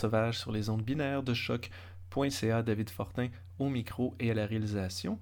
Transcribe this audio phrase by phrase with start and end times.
[0.00, 2.62] Sauvage sur les ondes binaires de choc.ca.
[2.62, 3.28] David Fortin
[3.58, 5.18] au micro et à la réalisation.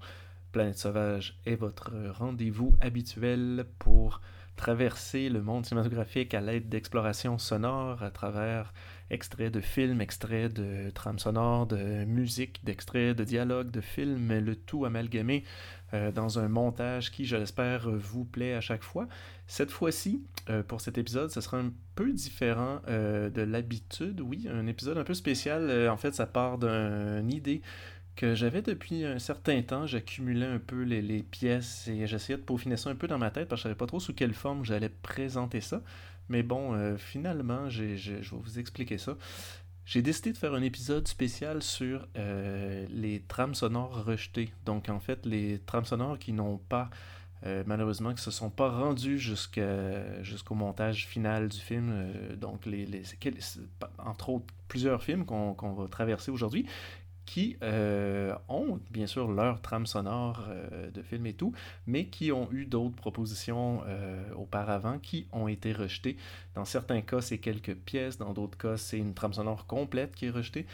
[0.51, 4.21] Planète Sauvage est votre rendez-vous habituel pour
[4.55, 8.73] traverser le monde cinématographique à l'aide d'explorations sonores à travers
[9.09, 14.55] extraits de films, extraits de trames sonores, de musique, d'extraits de dialogues, de films, le
[14.55, 15.43] tout amalgamé
[15.93, 19.07] euh, dans un montage qui, je l'espère, vous plaît à chaque fois.
[19.47, 24.21] Cette fois-ci, euh, pour cet épisode, ce sera un peu différent euh, de l'habitude.
[24.21, 25.89] Oui, un épisode un peu spécial.
[25.89, 27.61] en fait, ça part d'une idée
[28.15, 29.87] que j'avais depuis un certain temps.
[29.87, 33.47] J'accumulais un peu les, pièces et j'essayais de peaufiner ça un peu dans ma tête
[33.47, 35.81] parce que je ne savais pas trop sous quelle forme j'allais présenter ça.
[36.27, 39.17] Mais bon, finalement, je vais vous expliquer ça.
[39.89, 44.53] J'ai décidé de faire un épisode spécial sur euh, les trames sonores rejetées.
[44.63, 46.91] Donc en fait, les trames sonores qui n'ont pas,
[47.43, 51.89] euh, malheureusement, qui se sont pas rendues jusqu'au montage final du film.
[51.91, 53.01] Euh, donc les,
[53.97, 56.67] entre autres plusieurs films qu'on va traverser aujourd'hui,
[57.29, 61.53] qui euh, ont bien sûr leur trame sonore euh, de film et tout,
[61.85, 66.17] mais qui ont eu d'autres propositions euh, auparavant qui ont été rejetées.
[66.55, 70.25] Dans certains cas, c'est quelques pièces, dans d'autres cas, c'est une trame sonore complète qui
[70.25, 70.65] est rejetée.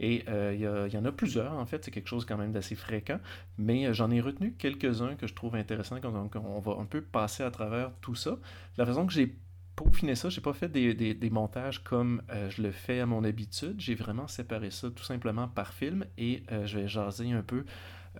[0.00, 3.20] Et il y, en a plusieurs, en fait, c'est quelque chose quand même d'assez fréquent,
[3.56, 7.44] mais j'en ai retenu quelques-uns que je trouve intéressants, donc on va un peu passer
[7.44, 8.36] à travers tout ça.
[8.78, 9.36] La raison que j'ai
[9.76, 13.80] peaufiner ça, j'ai pas fait des, montages comme euh, je le fais à mon habitude.
[13.80, 17.64] J'ai vraiment séparé ça tout simplement par film et euh, je vais jaser un peu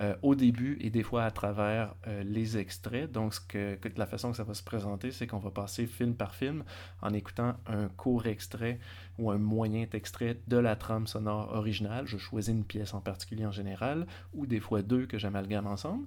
[0.01, 3.11] euh, au début et des fois à travers les extraits.
[3.13, 6.35] Donc, que, la façon que ça va se présenter, c'est qu'on va passer film par
[6.35, 6.65] film
[7.03, 8.81] en écoutant un court extrait
[9.19, 12.07] ou un moyen extrait de la trame sonore originale.
[12.07, 16.07] Je choisis une pièce en particulier en général ou des fois deux que j'amalgame ensemble.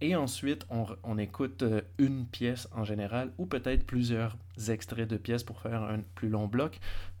[0.00, 0.64] Et ensuite,
[1.02, 4.36] on, écoute euh, une pièce en général, ou peut-être plusieurs
[4.68, 6.78] extraits de pièces pour faire un plus long bloc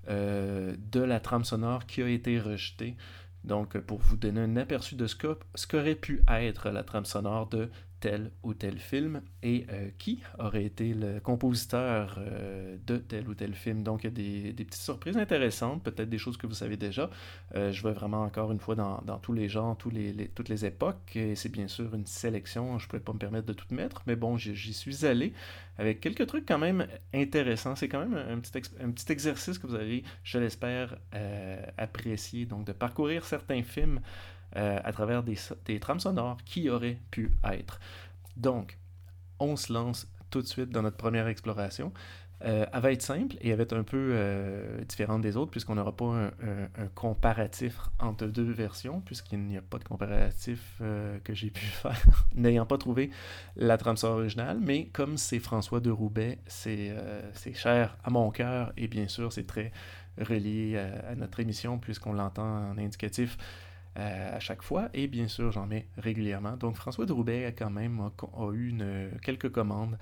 [0.08, 2.96] euh, de la trame sonore qui a été rejetée.
[3.44, 5.16] Donc, pour vous donner un aperçu de ce
[5.66, 7.68] qu'aurait pu être la trame sonore de
[8.00, 13.34] tel ou tel film et euh, qui aurait été le compositeur euh, de tel ou
[13.34, 13.82] tel film.
[13.82, 17.10] Donc, des, petites surprises intéressantes, peut-être des choses que vous savez déjà.
[17.54, 21.34] Euh, je vais vraiment encore une fois dans, tous les genres, toutes les époques, et
[21.34, 24.16] c'est bien sûr une sélection, je ne pouvais pas me permettre de tout mettre, mais
[24.16, 25.32] bon, j'y suis allé
[25.76, 27.76] avec quelques trucs quand même intéressants.
[27.76, 30.96] C'est quand même un petit, un petit exercice que vous allez, je l'espère,
[31.76, 32.46] apprécier.
[32.46, 34.00] Donc, de parcourir certains films.
[34.56, 37.80] Euh, à travers des, trames sonores qui auraient pu être.
[38.38, 38.78] Donc,
[39.38, 41.92] on se lance tout de suite dans notre première exploration.
[42.44, 45.50] Euh, elle va être simple et elle va être un peu euh, différente des autres
[45.50, 50.80] puisqu'on n'aura pas un, comparatif entre deux versions puisqu'il n'y a pas de comparatif
[51.24, 52.00] que j'ai pu faire
[52.36, 53.10] n'ayant pas trouvé
[53.56, 56.94] la trame sonore originale mais comme c'est François de Roubaix c'est
[57.54, 59.72] cher à mon cœur et bien sûr c'est très
[60.16, 63.36] relié à notre émission puisqu'on l'entend en indicatif
[63.98, 64.88] euh, à chaque fois.
[64.94, 66.56] Et bien sûr, j'en mets régulièrement.
[66.56, 68.00] Donc, François de Roubaix a quand même
[68.54, 68.74] eu
[69.22, 69.98] quelques commandes.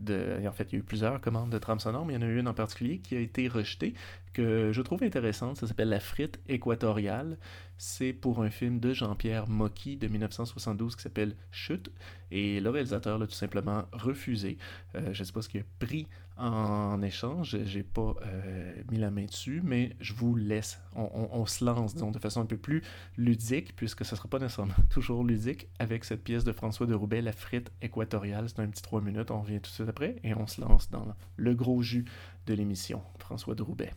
[0.00, 2.24] De, en fait, il y a eu plusieurs commandes de trame sonore, mais il y
[2.24, 3.94] en a eu une en particulier qui a été rejetée,
[4.32, 5.56] que je trouve intéressante.
[5.56, 7.38] Ça s'appelle La frite équatoriale.
[7.78, 11.90] C'est pour un film de Jean-Pierre Mocky de 1972 qui s'appelle Chute.
[12.30, 14.58] Et le réalisateur l'a tout simplement refusé.
[14.96, 17.56] Euh, je ne sais pas ce qu'il a pris en échange.
[17.64, 20.80] J'ai pas euh, mis la main dessus, mais je vous laisse.
[20.94, 22.82] On, se lance, disons, de façon un peu plus
[23.16, 27.22] ludique, puisque ce sera pas nécessairement toujours ludique, avec cette pièce de François de Roubaix,
[27.22, 28.48] La frite équatoriale.
[28.48, 30.90] C'est un petit trois minutes, on revient tout de suite après, et on se lance
[30.90, 32.04] dans le gros jus
[32.46, 33.02] de l'émission.
[33.18, 33.92] François de Roubaix.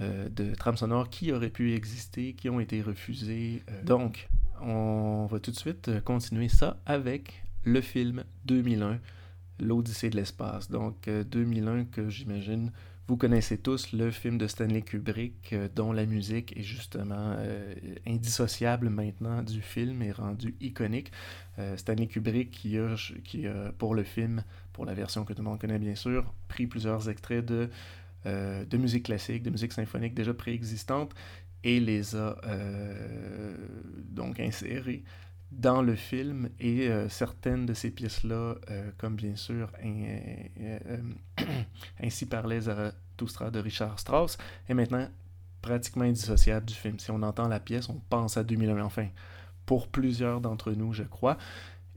[0.00, 3.62] Euh, de trames sonores qui auraient pu exister, qui ont été refusées.
[3.70, 4.28] Euh, donc,
[4.60, 8.98] on va tout de suite continuer ça avec le film 2001,
[9.60, 10.68] L'Odyssée de l'espace.
[10.68, 12.72] Donc, 2001 que j'imagine
[13.06, 17.36] vous connaissez tous le film de Stanley Kubrick, dont la musique est justement
[18.06, 21.12] indissociable maintenant du film et rendue iconique.
[21.76, 24.42] Stanley Kubrick qui a, qui a, pour le film
[24.72, 27.68] pour la version que tout le monde connaît bien sûr, pris plusieurs extraits de,
[28.26, 31.14] euh, de musique classique, de musique symphonique déjà préexistante
[31.62, 33.56] et les a euh,
[34.10, 35.04] donc insérés
[35.52, 38.56] dans le film et euh, certaines de ces pièces-là,
[38.98, 39.70] comme bien sûr
[42.02, 44.38] Ainsi parlait Zarathustra de Richard Strauss,
[44.68, 45.08] est maintenant
[45.62, 46.98] pratiquement indissociable du film.
[46.98, 48.82] Si on entend la pièce, on pense à 2001.
[48.82, 49.08] Enfin,
[49.66, 51.38] pour plusieurs d'entre nous, je crois.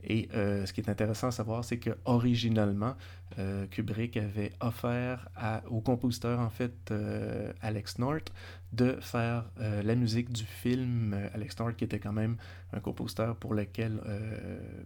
[0.10, 2.96] Et euh, ce qui est intéressant à savoir, c'est que originalement,
[3.40, 5.28] euh, Kubrick avait offert
[5.70, 8.32] au compositeur, en fait, euh, Alex North,
[8.72, 11.16] de faire la musique du film.
[11.34, 12.38] Alex North, qui était quand même
[12.74, 14.02] un compositeur pour lequel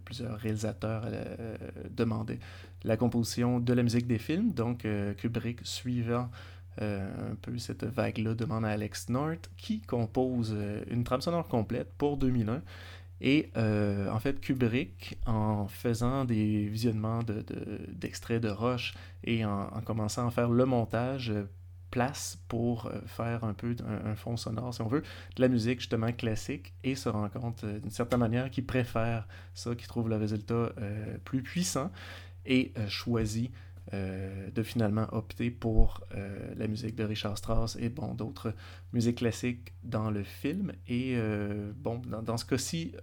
[0.04, 1.06] plusieurs réalisateurs
[1.90, 2.38] demandaient
[2.84, 4.52] la composition de la musique des films.
[4.52, 4.86] Donc,
[5.18, 6.30] Kubrick, suivant
[6.80, 10.56] un peu cette vague-là, demande à Alex North, qui compose
[10.88, 12.62] une trame sonore complète pour 2001
[13.24, 19.68] et euh, en fait, Kubrick, en faisant des visionnements d'extraits de, de, Roche et en,
[19.84, 21.44] commençant à faire le montage, euh,
[21.92, 25.02] place pour euh, faire un peu un, fond sonore, si on veut,
[25.36, 29.76] de la musique justement classique et se rend compte d'une certaine manière qu'il préfère ça,
[29.76, 30.72] qu'il trouve le résultat
[31.24, 31.92] plus puissant
[32.44, 33.52] et choisit
[33.92, 36.02] de finalement opter pour
[36.56, 38.54] la musique de Richard Strauss et bon d'autres
[38.92, 40.72] musiques classiques dans le film.
[40.88, 41.16] Et
[41.76, 42.94] bon, dans, dans ce cas-ci,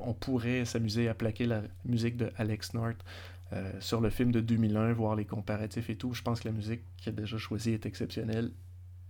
[0.00, 3.02] on pourrait s'amuser à plaquer la musique de Alex North
[3.52, 6.14] euh, sur le film de 2001, voir les comparatifs et tout.
[6.14, 8.50] Je pense que la musique qu'il a déjà choisie est exceptionnelle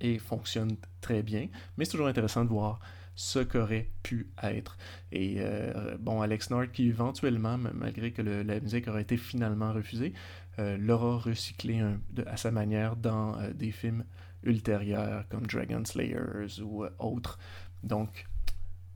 [0.01, 1.49] et fonctionne très bien.
[1.77, 2.81] Mais c'est toujours intéressant de voir
[3.15, 4.77] ce qu'aurait pu être.
[5.13, 10.13] Et euh, bon, Alex North, qui éventuellement, malgré que la musique aurait été finalement refusée,
[10.13, 11.83] euh, l'aura recyclé
[12.27, 14.05] à sa manière dans des films
[14.43, 17.39] ultérieurs comme Dragon Slayers ou autres.
[17.83, 18.27] Donc,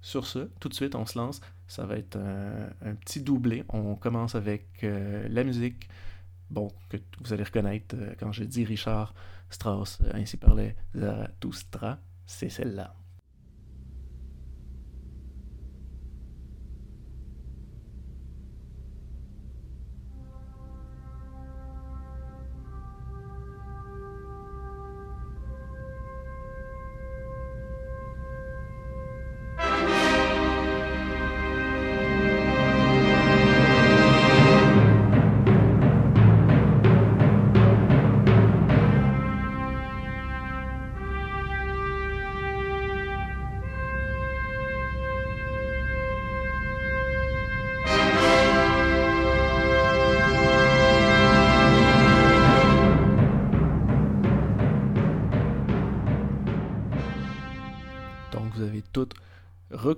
[0.00, 1.40] sur ce, tout de suite, on se lance.
[1.66, 3.64] Ça va être un, petit doublé.
[3.68, 5.88] On commence avec euh, la musique,
[6.50, 9.14] bon, que vous allez reconnaître euh, quand je dis Richard
[9.50, 11.98] Strauss, euh, ainsi parlait Zarathustra.
[12.26, 12.94] C'est celle-là.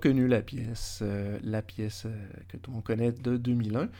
[0.00, 3.90] Reconnu la pièce, euh, la pièce euh, que tout le monde connaît de 2001,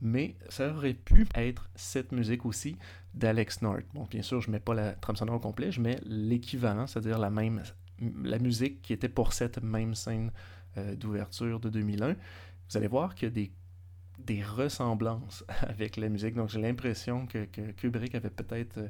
[0.00, 2.76] mais ça aurait pu être cette musique aussi
[3.14, 3.84] d'Alex North.
[3.94, 7.18] Bon, bien sûr, je mets pas la trame sonore au complet, je mets l'équivalent, c'est-à-dire
[7.18, 7.62] la même
[8.24, 10.30] la musique qui était pour cette même scène
[10.76, 12.12] euh, d'ouverture de 2001.
[12.12, 13.52] Vous allez voir qu'il y a des,
[14.18, 18.80] des ressemblances avec la musique, donc j'ai l'impression que, que, Kubrick avait peut-être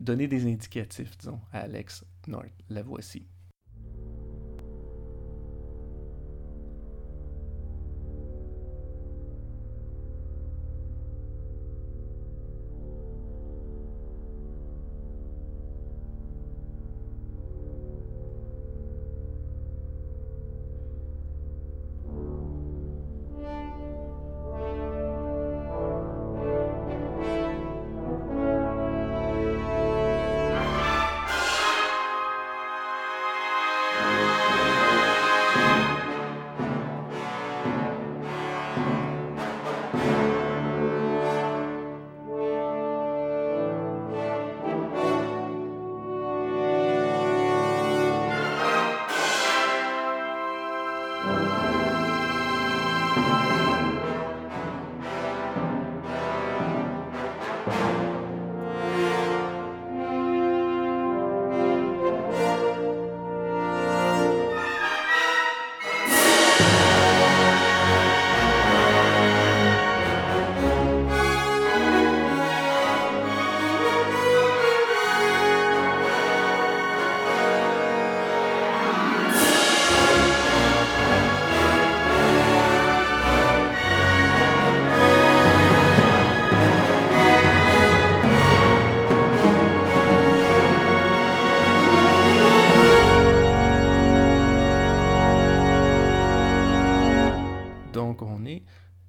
[0.00, 2.48] donné des indicatifs, disons, à Alex North.
[2.70, 3.26] La voici.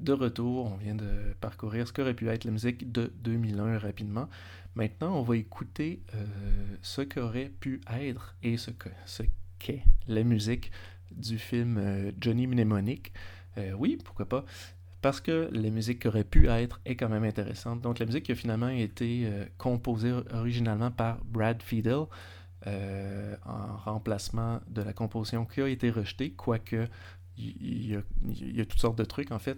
[0.10, 0.72] De retour.
[0.72, 4.28] On vient de parcourir ce qu'aurait pu être la musique de 2001 rapidement.
[4.74, 6.26] Maintenant, on va écouter euh,
[6.82, 9.24] ce qu'aurait pu être et ce qu'est ce
[10.08, 10.72] la musique
[11.12, 13.14] du film euh, Johnny Mnemonic.
[13.58, 14.46] Euh, oui, pourquoi pas?
[15.02, 17.82] Parce que la musique qui aurait pu être est quand même intéressante.
[17.82, 22.06] Donc la musique qui a finalement été composée originalement par Brad Fiedel
[22.66, 26.90] en remplacement de la composition qui a été rejetée, quoique
[27.40, 29.58] il y, a, toutes sortes de trucs en fait.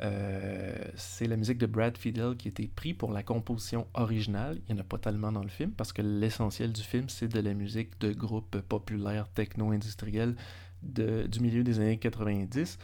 [0.00, 4.58] Euh, c'est la musique de Brad Fiedel qui a été prise pour la composition originale.
[4.68, 7.28] Il n'y en a pas tellement dans le film parce que l'essentiel du film, c'est
[7.28, 10.34] de la musique de groupes populaires techno-industriels
[10.82, 12.78] du milieu des années 90.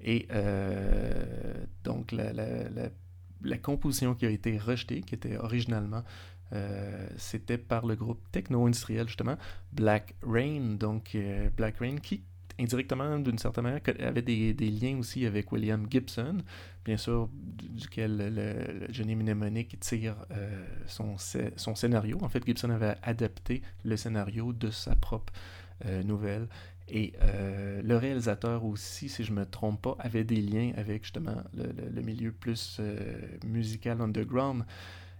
[0.00, 6.02] Et euh, donc la, la, composition qui a été rejetée, qui était originalement
[6.54, 9.36] euh, c'était par le groupe techno-industriel, justement,
[9.72, 10.76] Black Rain.
[10.78, 11.14] Donc,
[11.56, 12.22] Black Rain qui
[12.58, 16.38] indirectement, d'une certaine manière, avait des, liens aussi avec William Gibson,
[16.84, 21.16] bien sûr, duquel le, Johnny Mnemonic tire euh, son,
[21.56, 22.18] son, scénario.
[22.22, 25.32] En fait, Gibson avait adapté le scénario de sa propre
[25.86, 26.48] euh, nouvelle.
[26.88, 31.04] Et euh, le réalisateur aussi, si je ne me trompe pas, avait des liens avec
[31.04, 32.80] justement le, le milieu plus
[33.44, 34.64] musical underground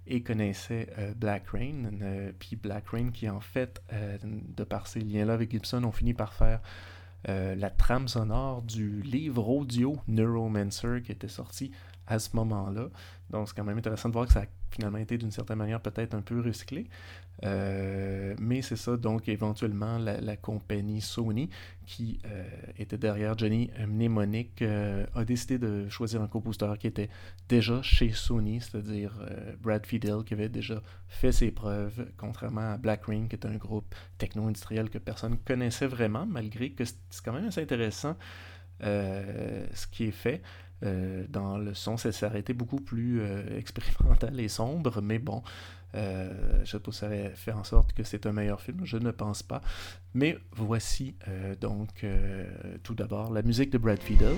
[0.07, 1.91] et connaissait Black Rain.
[2.39, 3.83] puis Black Rain qui en fait,
[4.23, 6.63] de par ces liens-là avec Gibson, ont fini par faire
[7.27, 11.73] la trame sonore du livre audio Neuromancer qui était sorti
[12.09, 12.89] à ce moment-là.
[13.31, 15.81] Donc c'est quand même intéressant de voir que ça a finalement été d'une certaine manière
[15.81, 16.89] peut-être un peu recyclé.
[17.45, 21.49] Euh, mais c'est ça, donc éventuellement la, compagnie Sony
[21.87, 22.45] qui euh,
[22.79, 27.09] était derrière Johnny Mnemonic euh, a décidé de choisir un compositeur qui était
[27.49, 29.13] déjà chez Sony, c'est-à-dire
[29.61, 33.57] Brad Fidel qui avait déjà fait ses preuves, contrairement à Black Ring qui est un
[33.57, 38.17] groupe techno-industriel que personne connaissait vraiment, malgré que c'est quand même assez intéressant
[38.81, 40.43] ce qui est fait.
[40.83, 43.21] Dans le son, ça s'est arrêté beaucoup plus
[43.57, 45.43] expérimental et sombre, mais bon,
[45.95, 49.61] euh, je ça fait en sorte que c'est un meilleur film, je ne pense pas.
[50.15, 52.45] Mais voici euh, donc euh,
[52.83, 54.35] tout d'abord la musique de Brad Fiedel.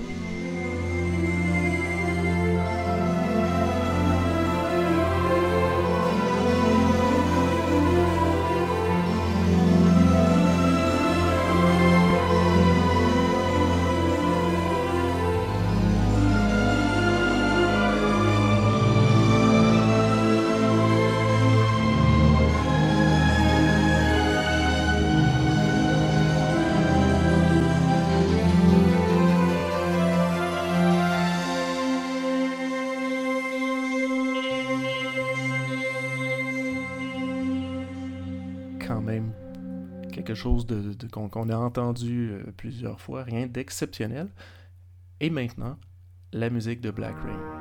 [40.71, 44.29] De, qu'on a entendu euh, plusieurs fois, rien d'exceptionnel.
[45.19, 45.77] Et maintenant,
[46.33, 47.60] la musique de Black Rain.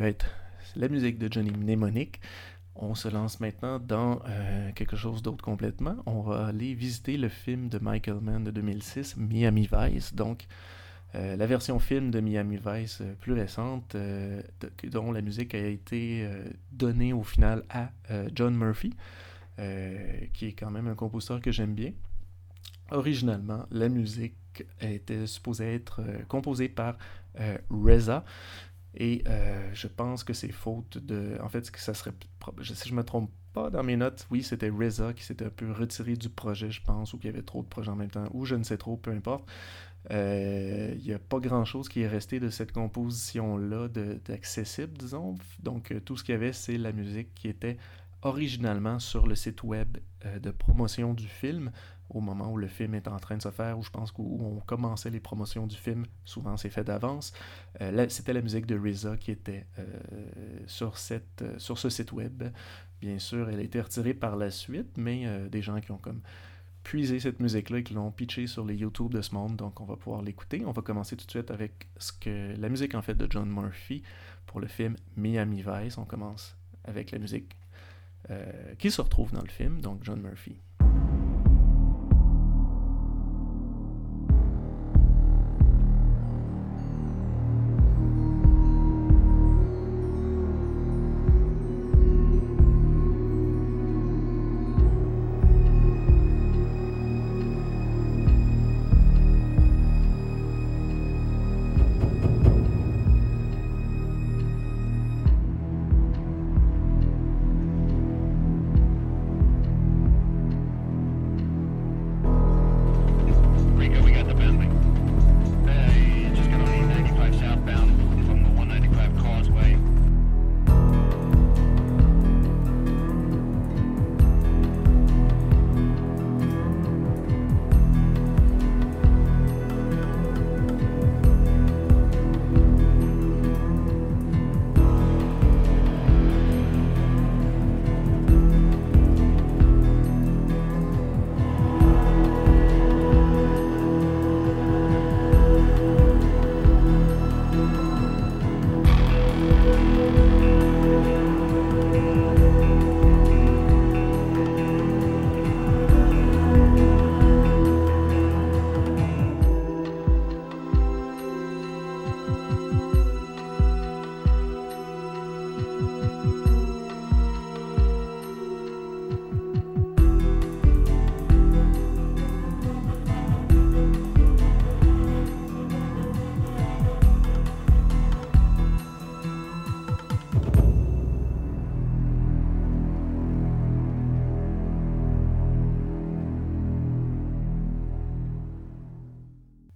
[0.00, 0.26] Être
[0.76, 2.20] la musique de Johnny Mnemonic.
[2.74, 5.96] On se lance maintenant dans euh, quelque chose d'autre complètement.
[6.06, 10.14] On va aller visiter le film de Michael Mann de 2006, Miami Vice.
[10.14, 10.46] Donc,
[11.14, 13.94] euh, la version film de Miami Vice euh, plus récente,
[14.84, 16.26] dont la musique a été
[16.72, 17.90] donnée au final à
[18.34, 18.94] John Murphy,
[20.32, 21.92] qui est quand même un compositeur que j'aime bien.
[22.90, 26.96] Originalement, la musique était supposée être composée par
[27.70, 28.24] Reza.
[28.94, 31.38] Et euh, je pense que c'est faute de.
[31.42, 32.12] En fait, que ça serait.
[32.58, 35.50] je- Si je me trompe pas dans mes notes, oui, c'était Reza qui s'était un
[35.50, 38.10] peu retiré du projet, je pense, ou qu'il y avait trop de projets en même
[38.10, 39.48] temps, ou je ne sais trop, peu importe.
[40.10, 45.36] Euh, Il n'y a pas grand-chose qui est resté de cette composition-là d'accessible, disons.
[45.62, 47.76] Donc, euh, tout ce qu'il y avait, c'est la musique qui était
[48.22, 51.72] originalement sur le site web euh, de promotion du film
[52.14, 54.38] au moment où le film est en train de se faire, où je pense qu'où
[54.40, 57.32] on commençait les promotions du film, souvent c'est fait d'avance.
[57.80, 59.84] Euh, C'était la musique de RZA qui était euh,
[60.66, 62.44] sur, cette, euh, sur ce site web.
[63.00, 65.98] Bien sûr, elle a été retirée par la suite, mais euh, des gens qui ont
[65.98, 66.20] comme
[66.82, 69.84] puisé cette musique-là et qui l'ont pitché sur les YouTube de ce monde, donc on
[69.84, 70.64] va pouvoir l'écouter.
[70.66, 73.48] On va commencer tout de suite avec ce que la musique en fait de John
[73.48, 74.02] Murphy
[74.46, 75.96] pour le film Miami Vice.
[75.96, 77.56] On commence avec la musique
[78.78, 80.56] qui se retrouve dans le film, donc John Murphy.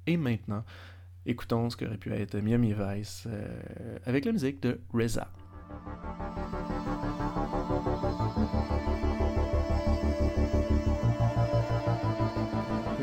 [0.06, 0.64] Et maintenant,
[1.24, 4.80] écoutons ce qu'aurait pu être Miami Vice euh, avec la musique de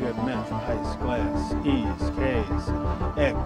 [0.04, 2.64] got meth, ice, glass, E's, K's,
[3.16, 3.38] X,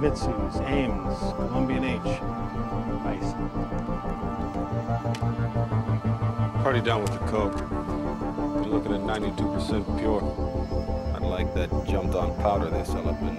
[0.00, 2.20] Mitsu's, Ames, Colombian H,
[3.04, 3.32] ice.
[6.62, 7.58] Party down with the coke.
[8.64, 10.57] You're looking at 92% pure.
[11.38, 13.36] Like that jumped on powder they sell up in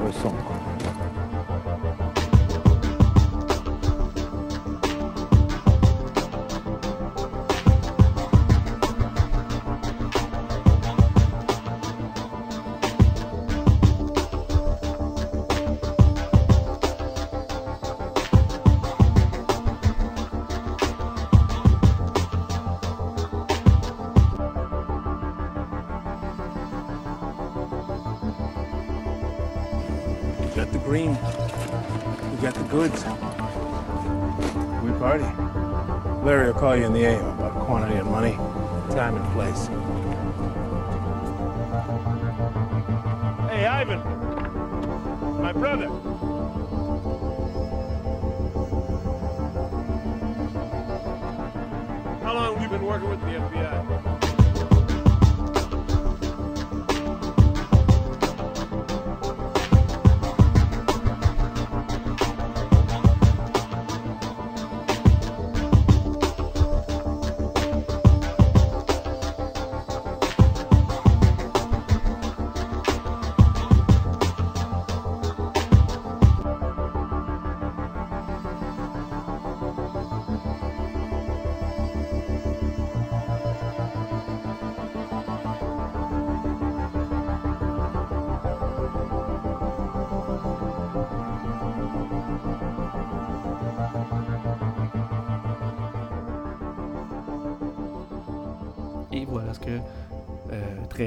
[0.00, 0.75] Or something.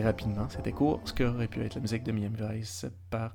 [0.04, 3.34] Rapidement, c'était court, ce qu'aurait pu être la musique de Miami Vice par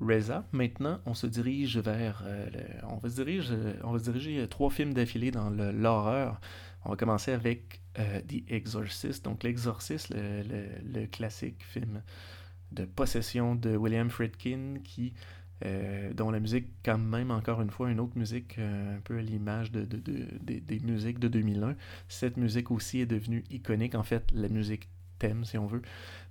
[0.00, 0.44] Reza.
[0.52, 2.22] Maintenant, on se dirige vers.
[2.26, 2.46] euh,
[2.88, 6.40] on, va se diriger, on va se diriger euh, trois films d'affilée dans l'horreur.
[6.84, 9.24] On va commencer avec euh, The Exorcist.
[9.24, 12.02] Donc, L'Exorcist, le, classique film
[12.72, 15.14] de possession de William Friedkin, qui,
[16.14, 19.72] dont la musique, quand même, encore une fois, une autre musique un peu à l'image
[19.72, 21.74] de, de- de- des- des musiques de 2001.
[22.08, 23.94] Cette musique aussi est devenue iconique.
[23.94, 25.82] En fait, la musique thème, si on veut,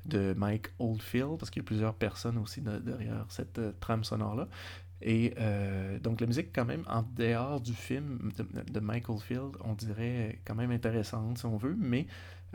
[0.05, 4.03] de Mike Oldfield, parce qu'il y a plusieurs personnes aussi de- derrière cette euh, trame
[4.03, 4.47] sonore-là.
[5.01, 9.57] Et euh, donc la musique, quand même, en dehors du film de, de Mike Oldfield,
[9.63, 12.07] on dirait quand même intéressante, si on veut, mais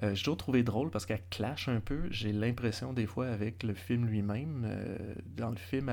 [0.02, 2.08] euh, j'ai toujours trouvé drôle parce qu'elle clash un peu.
[2.10, 4.64] J'ai l'impression, des fois, avec le film lui-même.
[4.64, 5.92] euh, dans le film,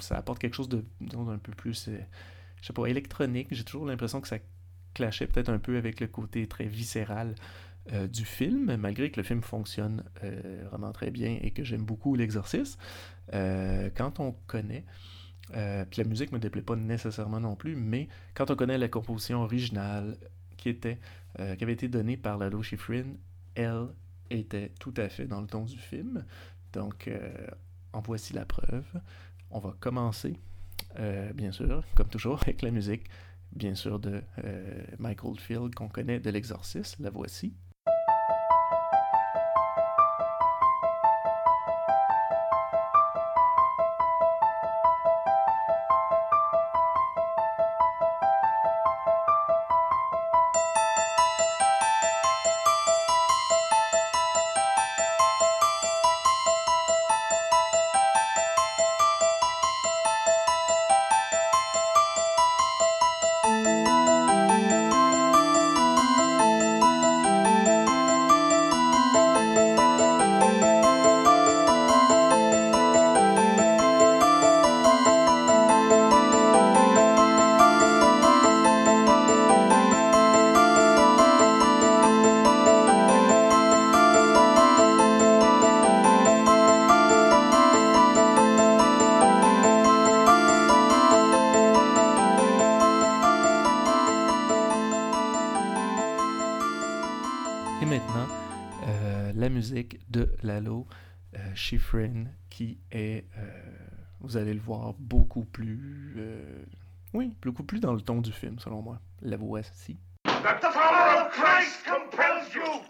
[0.00, 1.88] ça apporte quelque chose de, d'un peu plus,
[2.60, 3.48] je sais pas, électronique.
[3.50, 4.38] J'ai toujours l'impression que ça
[4.92, 7.34] clashait peut-être un peu avec le côté très viscéral
[7.92, 11.84] euh, du film, malgré que le film fonctionne euh, vraiment très bien et que j'aime
[11.84, 12.78] beaucoup l'exorcisme.
[13.32, 14.84] Euh, quand on connaît,
[15.48, 19.42] puis la musique me déplaît pas nécessairement non plus, mais quand on connaît la composition
[19.42, 20.16] originale
[20.56, 20.98] qui était
[21.36, 23.14] qui avait été donnée par Lalo Schifrin,
[23.56, 23.88] elle
[24.30, 26.24] était tout à fait dans le ton du film.
[26.72, 27.10] Donc,
[27.92, 28.86] en voici la preuve.
[29.50, 30.38] On va commencer,
[31.34, 33.06] bien sûr, comme toujours, avec la musique,
[33.52, 37.02] bien sûr, de euh, Mike Oldfield qu'on connaît de l'exorcisme.
[37.04, 37.54] La voici.
[101.70, 103.48] Schifrin, qui est, euh,
[104.18, 106.64] vous allez le voir, beaucoup plus, euh,
[107.14, 108.98] oui, beaucoup plus dans le ton du film, selon moi.
[109.22, 109.96] La voici.
[110.24, 112.82] The power of Christ compels you!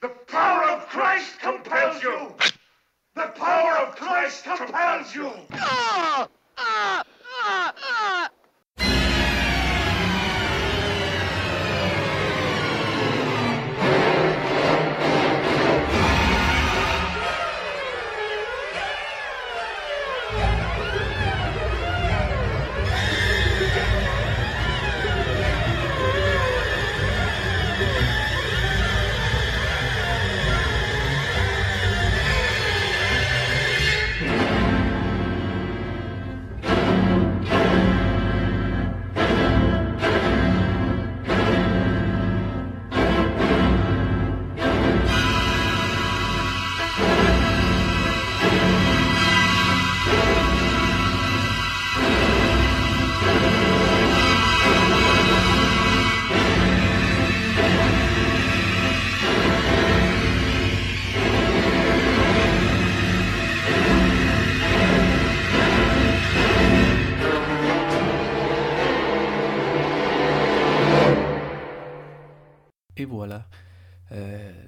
[0.00, 2.36] The power of Christ compels you!
[3.16, 5.32] The power of Christ compels you!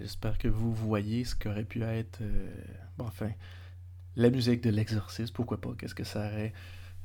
[0.01, 2.51] J'espère que vous voyez ce qu'aurait pu être, euh,
[2.97, 3.31] bon, enfin,
[4.17, 6.53] la musique de l'exorcisme, pourquoi pas, qu'est-ce que ça aurait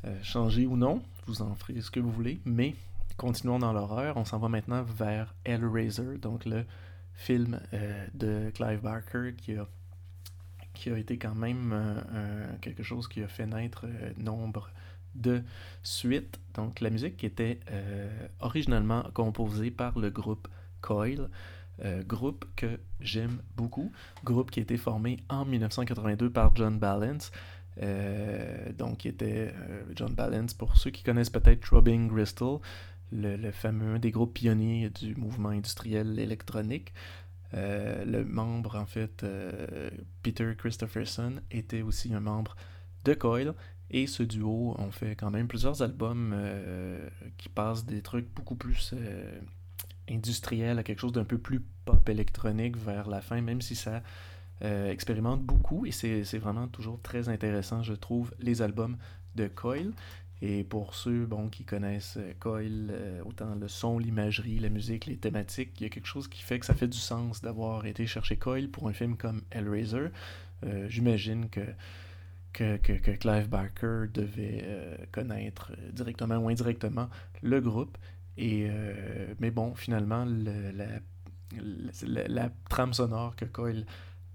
[0.05, 2.73] euh, changé ou non, vous en ferez ce que vous voulez, mais
[3.17, 6.65] continuons dans l'horreur, on s'en va maintenant vers Hellraiser, donc le
[7.13, 9.67] film euh, de Clive Barker qui a,
[10.73, 11.73] qui a été quand même
[12.61, 13.85] quelque chose qui a fait naître
[14.17, 14.69] nombre
[15.15, 15.43] de
[15.83, 16.39] suites.
[16.53, 20.47] Donc la musique était euh, originalement composée par le groupe
[20.81, 21.29] Coil,
[21.83, 23.91] euh, groupe que j'aime beaucoup,
[24.23, 27.31] groupe qui a été formé en 1982 par John Balance.
[27.81, 32.59] Euh, donc, qui était euh, John Balance, pour ceux qui connaissent peut-être Throbbing Gristle,
[33.11, 36.93] le, le fameux des groupes pionniers du mouvement industriel électronique.
[37.53, 39.25] Le membre, en fait,
[40.23, 42.57] Peter Christopherson, était aussi un membre
[43.05, 43.53] de Coil.
[43.91, 46.35] Et ce duo ont fait quand même plusieurs albums
[47.37, 48.93] qui passent des trucs beaucoup plus
[50.09, 54.01] industriels à quelque chose d'un peu plus pop électronique vers la fin, même si ça
[54.63, 55.85] euh, expérimente beaucoup.
[55.85, 58.97] Et c'est vraiment toujours très intéressant, je trouve, les albums
[59.35, 59.91] de Coil.
[60.41, 65.05] Et pour ceux bon, qui connaissent euh, Coil, euh, autant le son, l'imagerie, la musique,
[65.05, 67.85] les thématiques, il y a quelque chose qui fait que ça fait du sens d'avoir
[67.85, 70.07] été chercher Coil pour un film comme Hellraiser.
[70.65, 71.61] Euh, J'imagine que,
[72.51, 74.63] que, que, Clive Barker devait
[75.11, 77.09] connaître directement ou indirectement
[77.41, 77.97] le groupe.
[78.37, 80.71] Et, euh, mais bon, finalement, le-
[82.27, 83.85] la, trame sonore que Coil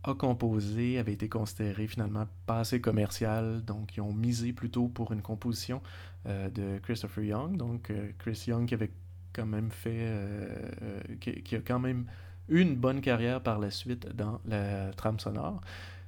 [0.05, 5.13] a composé avait été considérée finalement pas assez commerciale, donc ils ont misé plutôt pour
[5.13, 5.83] une composition
[6.27, 8.93] euh, de Christopher Young, donc euh, Chris Young qui avait
[9.33, 10.09] quand même fait,
[11.21, 12.07] qui a quand même
[12.49, 15.61] eu une bonne carrière par la suite dans la trame sonore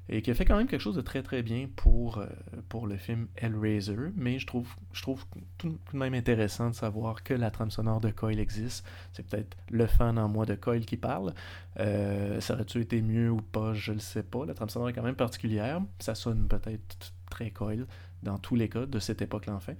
[0.08, 2.26] et qui a fait quand même quelque chose de très très bien pour, euh,
[2.68, 5.24] pour le film Hellraiser, mais je trouve, je trouve
[5.58, 8.86] tout, de même intéressant de savoir que la trame sonore de Coil existe.
[9.12, 11.34] C'est peut-être le fan en moi de Coil qui parle.
[11.78, 14.44] Euh, ça aurait-tu été mieux ou pas, je le sais pas.
[14.44, 15.80] La trame sonore est quand même particulière.
[15.98, 17.86] Ça sonne peut-être très Coil
[18.22, 19.74] dans tous les cas de cette époque-là, enfin.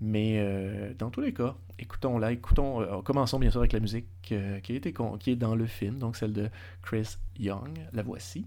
[0.00, 4.06] Mais euh, dans tous les cas, écoutons-la, écoutons, euh, commençons bien sûr avec la musique
[4.22, 6.48] qui est dans le film, donc celle de
[6.82, 7.78] Chris Young.
[7.92, 8.46] La voici.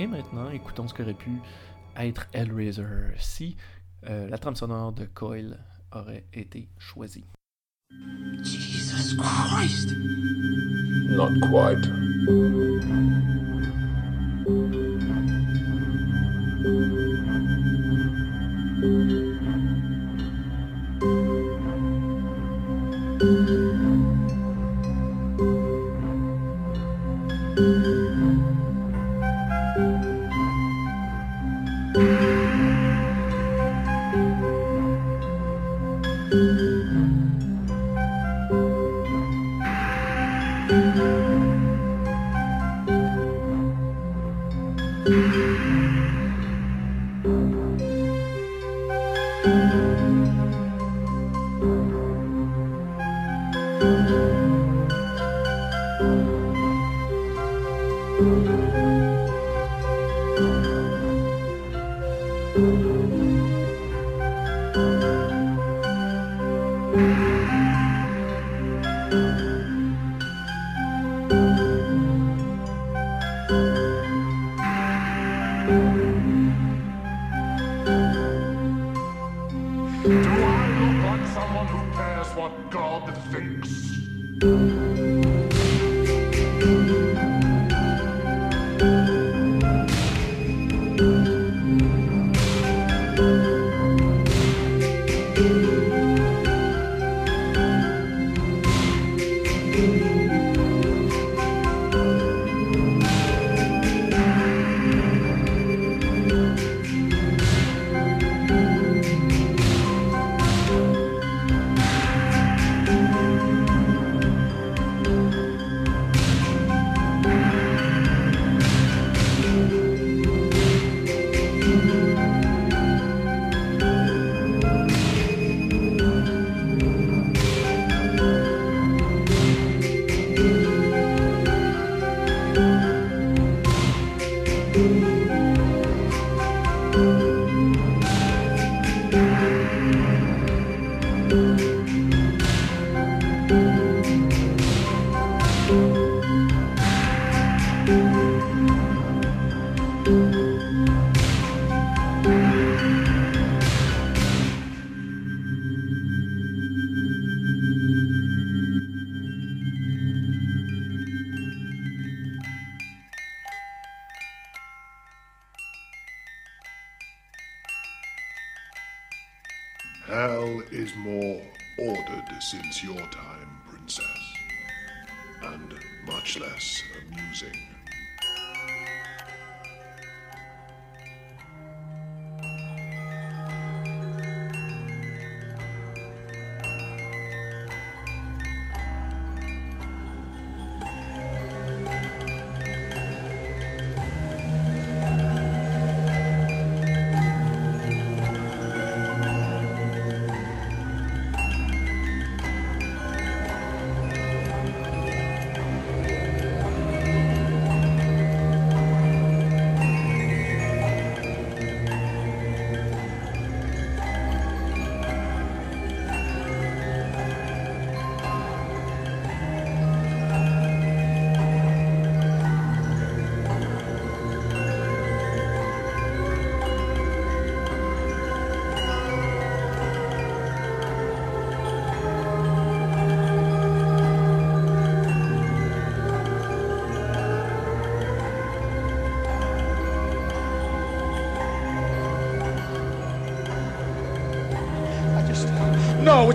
[0.00, 1.40] Et maintenant, écoutons ce qu'aurait pu
[1.96, 2.84] être Hellraiser
[3.18, 3.56] si
[4.08, 5.58] euh, la trame sonore de Coil
[5.90, 7.24] aurait été choisi.
[8.44, 9.96] Jesus Christ!
[11.10, 11.97] Not quite.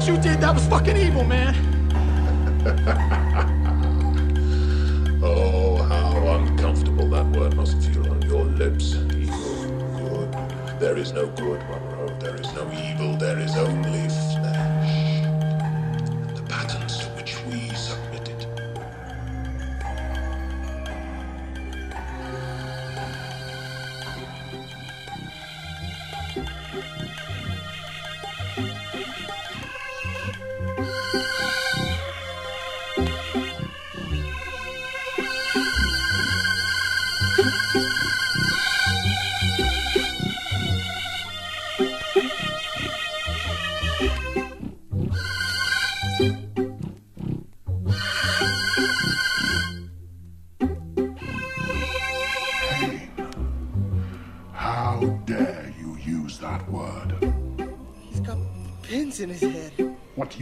[0.07, 1.55] You did, that was fucking evil, man.
[5.23, 8.95] Oh, how uncomfortable that word must feel on your lips.
[8.95, 10.79] Evil, good.
[10.79, 12.19] There is no good, Monroe.
[12.19, 13.15] There is no evil.
[13.15, 14.09] There is only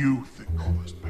[0.01, 1.00] you think of as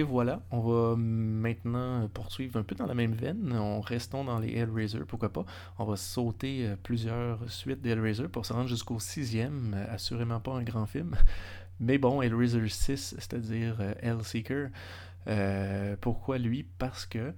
[0.00, 3.52] Et voilà, on va maintenant poursuivre un peu dans la même veine.
[3.52, 5.44] On restons dans les Hellraiser, pourquoi pas.
[5.78, 9.74] On va sauter euh, plusieurs suites d'Hellraiser pour se rendre jusqu'au sixième.
[9.76, 11.14] Euh, Assurément pas un grand film.
[11.80, 14.70] Mais bon, Hellraiser 6, c'est-à-dire euh, Hellseeker.
[16.00, 16.66] Pourquoi lui?
[16.78, 17.34] Parce que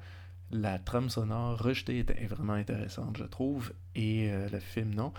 [0.53, 5.13] la trame sonore rejetée est vraiment intéressante, je trouve, et le film non.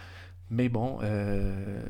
[0.53, 1.81] Mais bon, euh,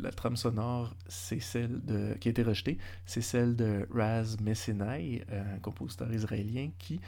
[0.00, 5.26] la trame sonore, c'est celle de, qui a été rejetée, c'est celle de Raz Messinai,
[5.30, 7.02] un compositeur israélien qui,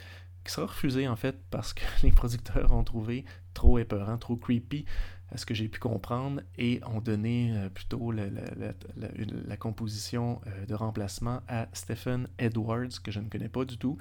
[0.45, 3.25] sera refusé en fait parce que les producteurs ont trouvé
[3.55, 4.85] trop épeurant, trop creepy,
[5.31, 10.75] à ce que j'ai pu comprendre, et ont donné euh, plutôt la, composition euh, de
[10.75, 13.97] remplacement à Stephen Edwards, que je ne connais pas du tout,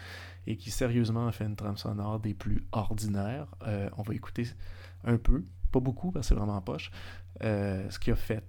[0.46, 3.46] et qui sérieusement a fait une trame sonore des plus ordinaires.
[3.96, 4.46] On va écouter
[5.04, 6.90] un peu, pas beaucoup parce que c'est vraiment poche,
[7.42, 8.44] euh, ce qu'il a fait.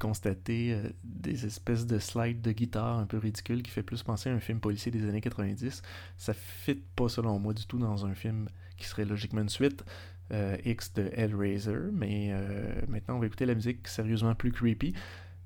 [0.00, 4.30] Constater, euh, des espèces de slides de guitare un peu ridicules qui fait plus penser
[4.30, 5.82] à un film policier des années 90.
[6.16, 9.84] Ça fit pas, selon moi, du tout dans un film qui serait logiquement une suite
[10.32, 11.90] euh, X de Hellraiser.
[11.92, 14.94] Mais euh, maintenant, on va écouter la musique sérieusement plus creepy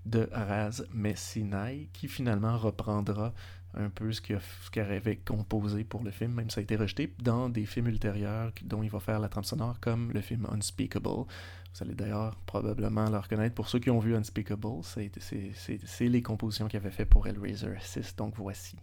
[0.07, 3.35] de Raz Messinai, qui finalement reprendra
[3.77, 4.39] un peu ce qu'il
[4.73, 8.53] qu'il avait composé pour le film, même ça a été rejeté, dans des films ultérieurs
[8.63, 11.27] dont il va faire la trame sonore, comme le film Unspeakable.
[11.75, 14.83] Vous allez d'ailleurs probablement le reconnaître pour ceux qui ont vu Unspeakable.
[14.85, 18.77] C'est les compositions qu'il avait fait pour Hellraiser 6, donc voici.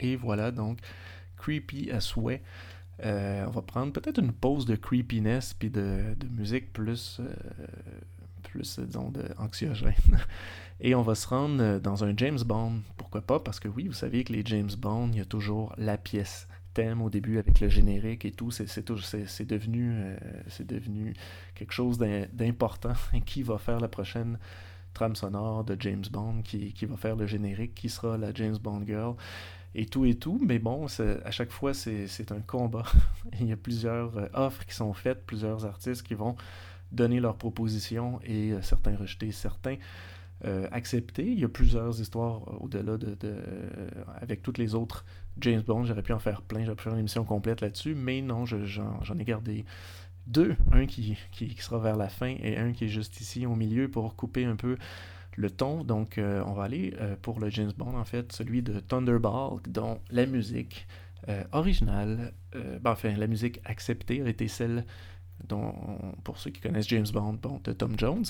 [0.00, 0.78] Et voilà donc
[1.36, 2.42] creepy à souhait.
[3.04, 7.32] Euh, on va prendre peut-être une pause de creepiness puis de, musique plus, euh,
[8.42, 9.94] plus disons, de anxiogène.
[10.80, 12.80] Et on va se rendre euh, dans un James Bond.
[12.96, 13.40] Pourquoi pas?
[13.40, 16.48] Parce que oui, vous savez que les James Bond, il y a toujours la pièce
[16.74, 18.50] thème au début avec le générique et tout.
[18.50, 18.66] C'est,
[19.46, 20.16] devenu, euh,
[20.48, 21.14] c'est devenu
[21.54, 22.94] quelque chose d'im- d'important.
[23.26, 24.38] Qui va faire la prochaine
[24.94, 28.56] trame sonore de James Bond qui, qui va faire le générique, qui sera la James
[28.56, 29.14] Bond Girl
[29.74, 30.40] et tout et tout.
[30.46, 30.86] Mais bon,
[31.24, 32.84] à chaque fois, c'est un combat.
[33.40, 36.36] Il y a plusieurs euh, offres qui sont faites, plusieurs artistes qui vont
[36.92, 39.76] donner leurs propositions et euh, certains rejeter, certains
[40.44, 41.26] euh, accepter.
[41.26, 43.16] Il y a plusieurs histoires euh, au-delà de,
[44.20, 45.04] avec toutes les autres
[45.40, 45.84] James Bond.
[45.84, 48.64] J'aurais pu en faire plein, j'aurais pu faire une émission complète là-dessus, mais non, je-
[48.64, 49.64] j'en j'en ai gardé
[50.26, 50.56] deux.
[50.72, 53.56] Un qui, qui, qui sera vers la fin et un qui est juste ici au
[53.56, 54.76] milieu pour couper un peu
[55.38, 55.84] le ton.
[55.84, 59.60] Donc, euh, on va aller euh, pour le James Bond, en fait, celui de Thunderball,
[59.68, 60.86] dont la musique
[61.28, 64.84] euh, originale, ben, enfin, la musique acceptée a été celle
[65.46, 65.74] dont,
[66.24, 68.24] pour ceux qui connaissent James Bond, bon, de Tom Jones.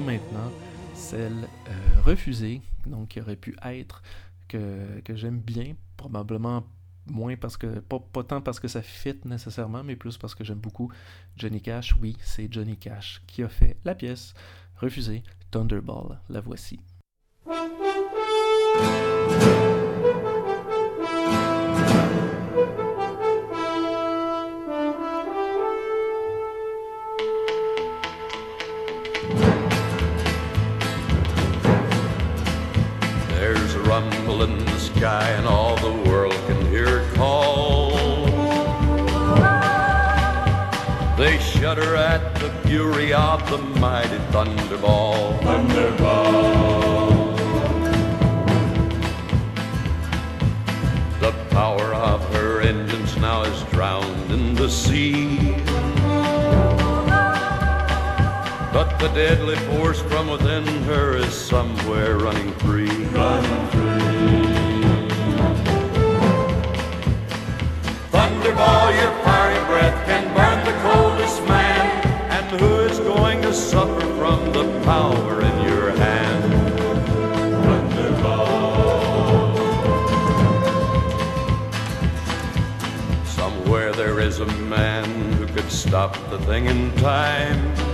[0.00, 0.50] Maintenant,
[0.94, 4.02] celle euh, refusée, donc qui aurait pu être,
[4.48, 6.64] que, que j'aime bien, probablement
[7.06, 10.42] moins parce que, pas, pas tant parce que ça fit nécessairement, mais plus parce que
[10.42, 10.90] j'aime beaucoup
[11.36, 11.94] Johnny Cash.
[12.00, 14.32] Oui, c'est Johnny Cash qui a fait la pièce
[14.76, 16.18] refusée, Thunderball.
[16.28, 16.80] La voici.
[34.42, 37.90] In the sky, and all the world can hear it call.
[41.16, 45.38] They shudder at the fury of the mighty thunderball.
[45.40, 47.36] Thunderball.
[51.20, 55.59] The power of her engines now is drowned in the sea.
[59.00, 62.90] The deadly force from within her is somewhere running free.
[63.06, 64.50] Running free.
[68.12, 72.04] Thunderball, your fiery breath can burn the coldest man.
[72.30, 76.52] And who is going to suffer from the power in your hand?
[77.64, 78.76] Thunderball.
[83.24, 87.89] Somewhere there is a man who could stop the thing in time.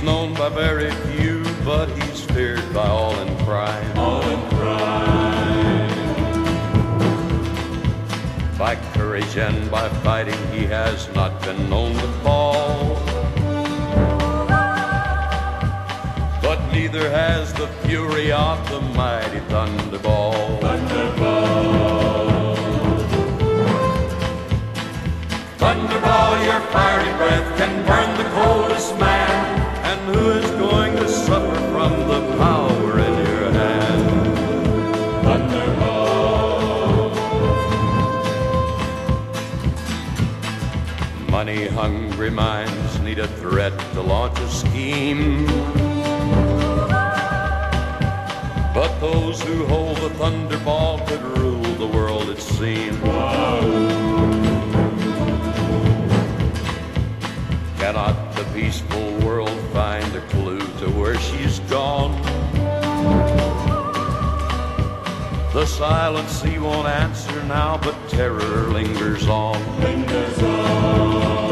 [0.00, 3.98] He's known by very few, but he's feared by all in crime.
[3.98, 5.88] All in crime.
[8.56, 12.94] By courage and by fighting, he has not been known to fall.
[16.40, 20.19] But neither has the fury of the mighty thunderball.
[30.14, 34.08] Who is going to suffer from the power in your hand?
[35.24, 37.10] Thunderball.
[41.30, 45.46] Money hungry minds need a threat to launch a scheme.
[48.74, 52.98] But those who hold the thunderball could rule the world, it seems.
[57.78, 58.89] Cannot the peaceful
[61.20, 62.12] she's gone.
[65.52, 69.58] The silent sea won't answer now, but terror lingers on.
[69.80, 71.50] Lingers on.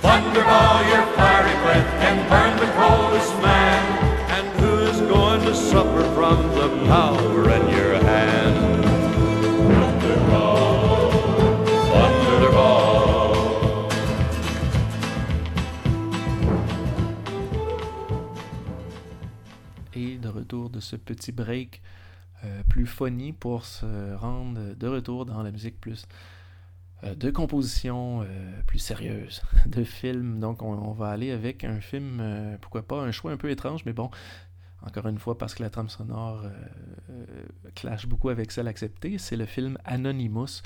[0.00, 3.82] Thunderball, your fiery breath can burn the coldest man.
[4.30, 7.89] And who is going to suffer from the power in your
[20.52, 21.80] de ce petit break
[22.44, 26.06] euh, plus funny pour se rendre de retour dans la musique plus
[27.04, 30.40] euh, de composition euh, plus sérieuse de films.
[30.40, 32.22] Donc on, va aller avec un film,
[32.60, 34.10] pourquoi pas, un choix un peu étrange, mais bon,
[34.82, 36.44] encore une fois parce que la trame sonore
[37.74, 40.62] clash beaucoup avec celle acceptée, c'est le film Anonymous.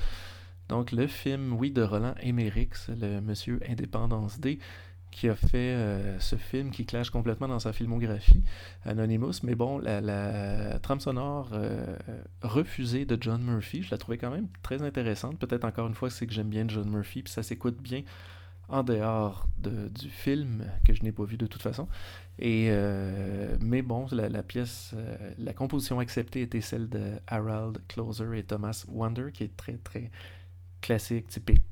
[0.69, 4.59] Donc le film, oui, de Roland Emmerich, le monsieur Indépendance D,
[5.15, 8.43] qui a fait euh, ce film qui clash complètement dans sa filmographie,
[8.85, 9.45] Anonymous.
[9.45, 11.97] Mais bon, la, trame sonore euh,
[12.43, 15.39] refusée de John Murphy, je la trouvais quand même très intéressante.
[15.39, 18.03] Peut-être encore une fois, c'est que j'aime bien John Murphy, puis ça s'écoute bien
[18.69, 21.87] en dehors de, du film que je n'ai pas vu de toute façon.
[22.41, 24.95] Et euh, mais bon, la, pièce,
[25.39, 30.11] la composition acceptée était celle de Harold Closer et Thomas Wonder, qui est très très
[30.81, 31.63] classique, typique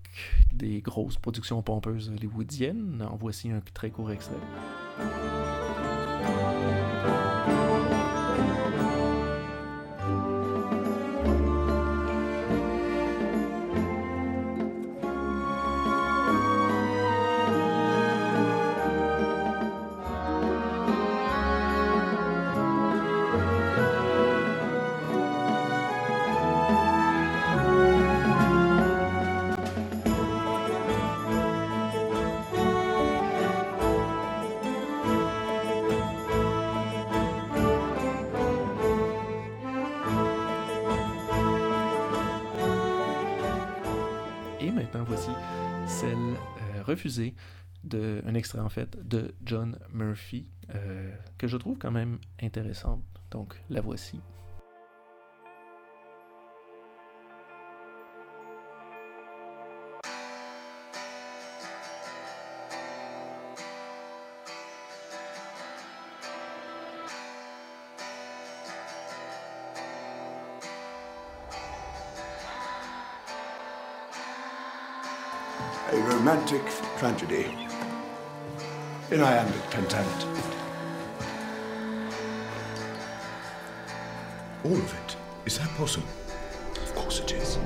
[0.53, 3.07] des grosses productions pompeuses hollywoodiennes.
[3.11, 4.37] En voici un très court extrait.
[46.93, 47.35] Refusé
[47.85, 53.03] de, un extrait en fait de John Murphy euh, que je trouve quand même intéressante.
[53.31, 54.21] Donc la voici.
[77.03, 77.47] Tragedy
[79.11, 80.29] iambic pentameter.
[84.63, 85.17] All of it?
[85.45, 86.07] Is that possible?
[86.81, 87.59] Of course it is.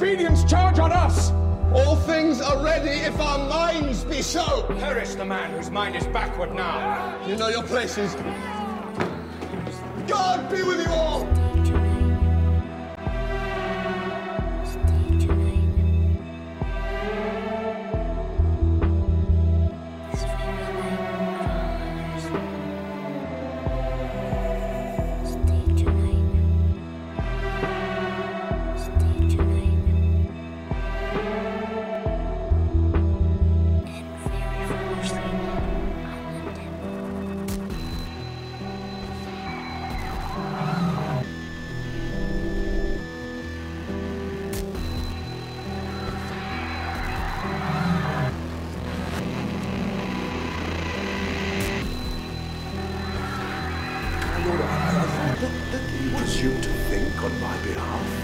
[0.00, 1.30] Expedience charge on us.
[1.74, 4.62] All things are ready if our minds be so.
[4.78, 7.22] Perish the man whose mind is backward now.
[7.26, 8.14] You know your places.
[10.06, 11.39] God be with you all.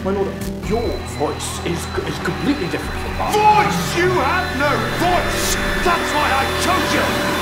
[0.06, 0.28] My lord,
[0.68, 0.86] your
[1.18, 3.32] voice is, is completely different from mine.
[3.32, 3.96] Voice!
[3.96, 4.70] You have no
[5.02, 5.56] voice!
[5.84, 7.35] That's why I chose you!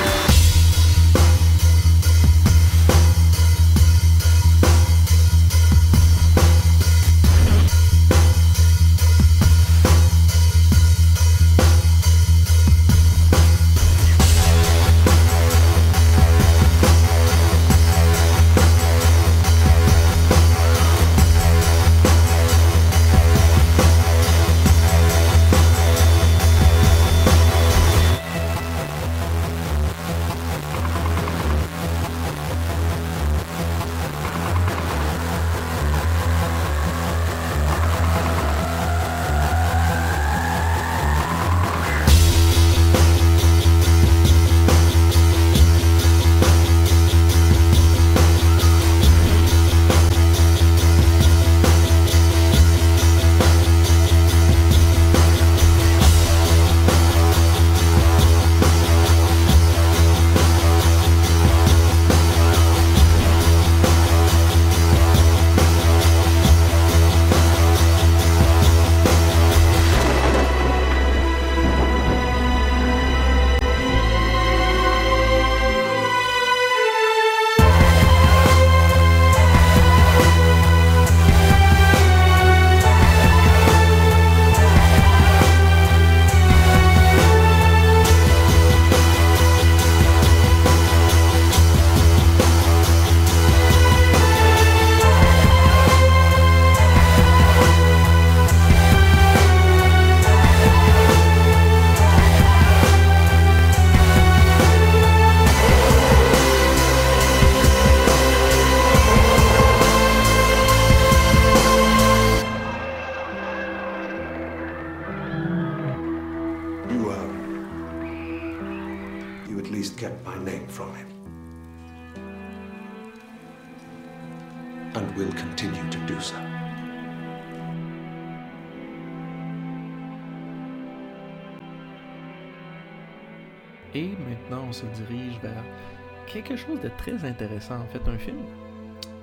[137.05, 137.77] Très intéressant.
[137.77, 138.39] En fait, un film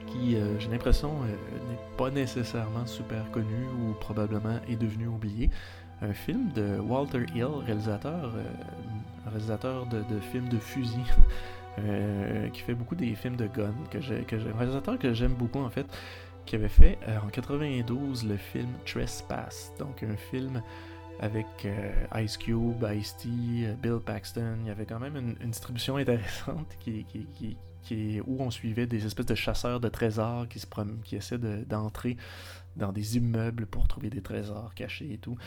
[0.08, 5.50] qui, euh, j'ai l'impression, euh, n'est pas nécessairement super connu ou probablement est devenu oublié.
[6.02, 8.44] Un film de Walter Hill, réalisateur, euh,
[9.26, 11.06] réalisateur de, de, films de fusil,
[12.54, 15.70] qui fait beaucoup des films de gun, que j'ai, un réalisateur que j'aime beaucoup en
[15.70, 15.86] fait,
[16.46, 20.62] qui avait fait en 92 le film Trespass, donc un film
[21.22, 21.68] avec
[22.16, 24.58] Ice Cube, Ice-T, Bill Paxton.
[24.62, 29.06] Il y avait quand même une, distribution intéressante qui, qui, qui, où on suivait des
[29.06, 30.68] espèces de chasseurs de trésors qui, se
[31.04, 32.18] qui essaient d'entrer
[32.76, 35.38] dans des immeubles pour trouver des trésors cachés et tout.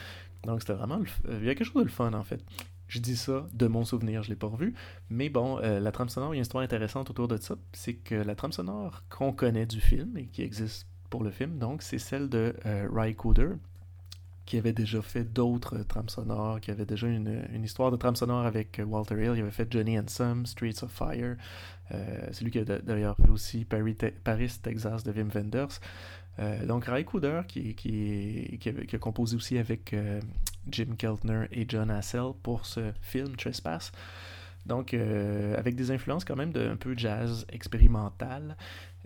[0.45, 0.99] Donc c'était vraiment...
[0.99, 1.07] Le,
[1.41, 2.45] il y a quelque chose de le fun en fait.
[2.87, 4.75] Je dis ça de mon souvenir, je l'ai pas revu.
[5.09, 7.57] Mais bon, euh, la trame sonore, il y a une histoire intéressante autour de ça.
[7.73, 11.59] C'est que la trame sonore qu'on connaît du film et qui existe pour le film,
[11.59, 13.53] donc, c'est celle de euh, Ry Cooder,
[14.47, 18.17] qui avait déjà fait d'autres trames sonores, qui avait déjà une, une histoire de trame
[18.17, 19.33] sonore avec Walter Hill.
[19.37, 21.37] Il avait fait Johnny and Some, Streets of Fire.
[21.93, 25.81] Euh, c'est lui qui a d'ailleurs fait aussi Paris, Paris, Texas de Wim Wenders.
[26.39, 30.21] Euh, donc Ray Cooder, qui, qui, a, composé aussi avec euh,
[30.69, 33.93] Jim Keltner et John Hassell pour ce film Trespass.
[34.67, 38.57] Donc, euh, avec des influences quand même d'un peu jazz expérimental,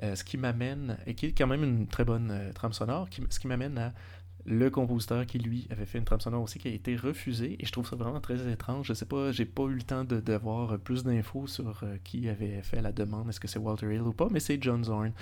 [0.02, 3.10] euh, ce qui m'amène, et qui est quand même une très bonne euh, trame sonore,
[3.10, 3.92] qui, ce qui m'amène à
[4.48, 7.66] le compositeur qui lui avait fait une trame sonore aussi qui a été refusée et
[7.66, 8.86] je trouve ça vraiment très étrange.
[8.88, 12.28] Je sais pas j'ai pas eu le temps de d'avoir plus d'infos sur euh, qui
[12.30, 15.12] avait fait la demande est-ce que c'est Walter Hill ou pas mais c'est John Zorn.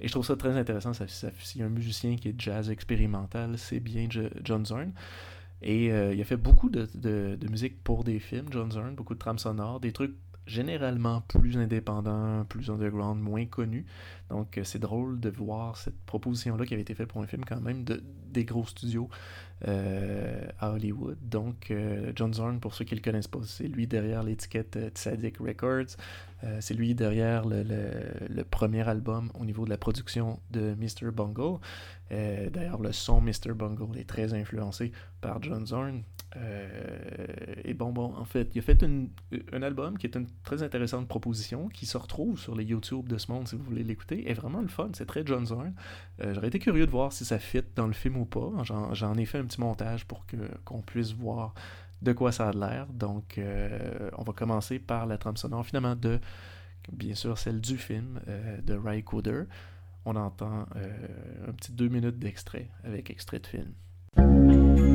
[0.00, 3.56] Et je trouve ça très intéressant ça, ça, a un musicien qui est jazz expérimental
[3.56, 4.06] c'est bien
[4.42, 4.92] John Zorn.
[5.62, 8.94] Et euh, il a fait beaucoup de, de, de, musique pour des films John Zorn
[8.94, 10.14] beaucoup de trames sonores des trucs
[10.46, 13.86] généralement plus indépendants, plus underground, moins connus.
[14.30, 17.60] Donc c'est drôle de voir cette proposition-là qui avait été faite pour un film quand
[17.60, 19.08] même de, des gros studios
[19.66, 21.16] euh, à Hollywood.
[21.22, 24.76] Donc euh, John Zorn, pour ceux qui ne le connaissent pas, c'est lui derrière l'étiquette
[24.76, 25.96] euh, Tzadik Records.
[26.42, 31.10] Euh, c'est lui derrière le, le, premier album au niveau de la production de Mr.
[31.10, 31.58] Bungle.
[32.12, 33.54] Euh, D'ailleurs, le son Mr.
[33.54, 36.02] Bungle est très influencé par John Zorn.
[36.36, 38.84] Euh, et bon, bon, en fait, il a fait
[39.52, 43.18] un album qui est une très intéressante proposition qui se retrouve sur les YouTube de
[43.18, 44.28] ce monde si vous voulez l'écouter.
[44.28, 45.74] est vraiment le fun, c'est très John Zorn.
[46.22, 48.50] Euh, J'aurais été curieux de voir si ça fit dans le film ou pas.
[48.64, 50.24] J'en ai fait un petit montage pour
[50.64, 51.54] qu'on puisse voir
[52.02, 52.86] de quoi ça a l'air.
[52.92, 56.18] Donc, euh, on va commencer par la trame sonore finalement de,
[56.92, 58.20] bien sûr, celle du film
[58.62, 59.44] de Ray Cooder.
[60.06, 60.66] On entend
[61.46, 64.93] un petit deux minutes d'extrait avec extrait de film.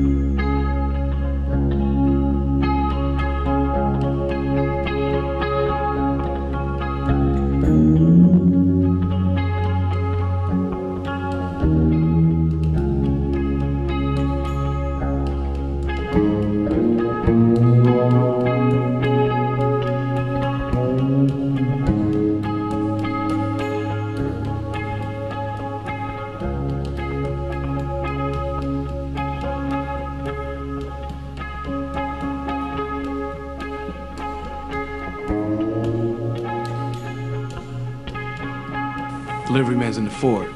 [40.20, 40.54] Ford.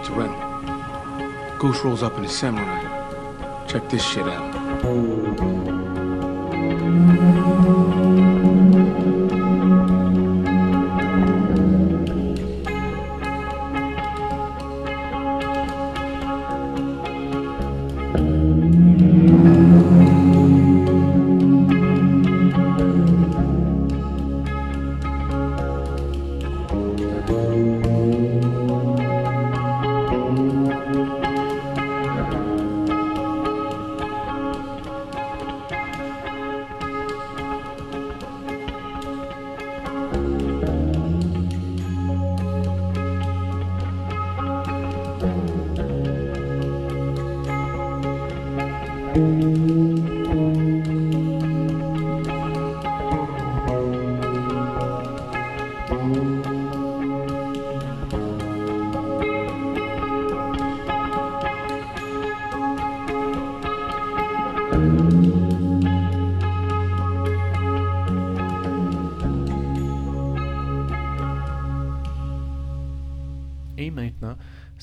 [0.00, 1.58] It's a rental.
[1.60, 2.82] Goose rolls up in his samurai.
[3.68, 4.56] Check this shit out.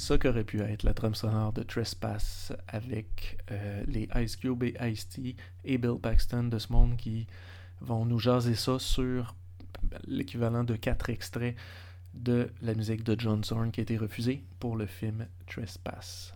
[0.03, 4.75] Ça qu'aurait pu être la trame sonore de Trespass avec euh, les Ice Cube et
[4.81, 7.25] Ice-T et Bill Paxton de ce monde qui
[7.79, 9.33] vont nous jaser ça sur
[10.05, 11.55] l'équivalent de quatre extraits
[12.13, 16.33] de la musique de John Zorn qui a été refusée pour le film Trespass.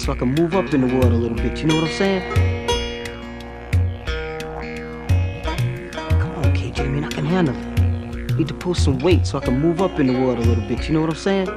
[0.00, 1.58] So I can move up in the world a little bit.
[1.58, 2.22] You know what I'm saying?
[5.92, 8.34] Come on, kid, Jamie, I can handle it.
[8.34, 10.66] Need to pull some weight so I can move up in the world a little
[10.66, 10.88] bit.
[10.88, 11.50] You know what I'm saying?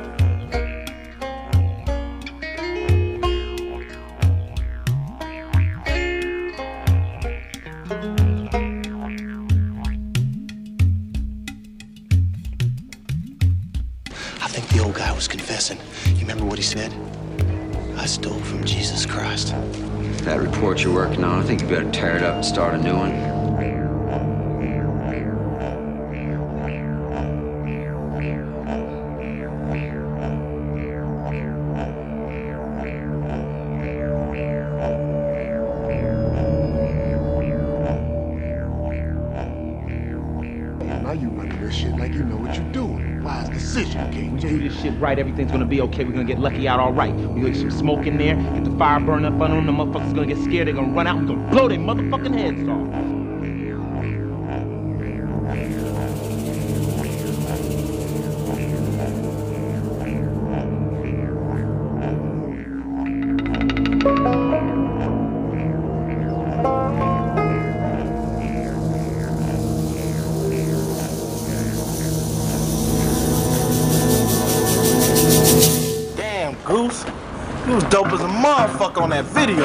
[14.41, 15.77] I think the old guy was confessing.
[16.07, 16.93] You remember what he said?
[18.03, 19.55] I stole from Jesus Christ.
[20.25, 22.77] That report you're working on, I think you better tear it up and start a
[22.77, 23.32] new one.
[45.13, 46.03] Right, everything's gonna be okay.
[46.03, 47.13] We're gonna get lucky out all right.
[47.13, 49.65] We get some smoke in there, get the fire burn up under them.
[49.65, 50.67] The motherfuckers gonna get scared.
[50.67, 51.19] They're gonna run out.
[51.19, 53.12] We're gonna blow their motherfucking heads off.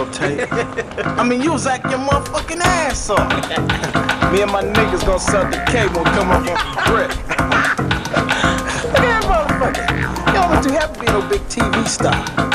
[0.09, 1.19] Videotape.
[1.19, 3.29] I mean, you was acting your motherfucking ass off.
[4.33, 6.57] Me and my niggas gonna suck the cable and come up on
[6.87, 7.11] grip.
[8.85, 9.87] Look at that motherfucker.
[10.27, 12.48] You don't too happy being no big TV star.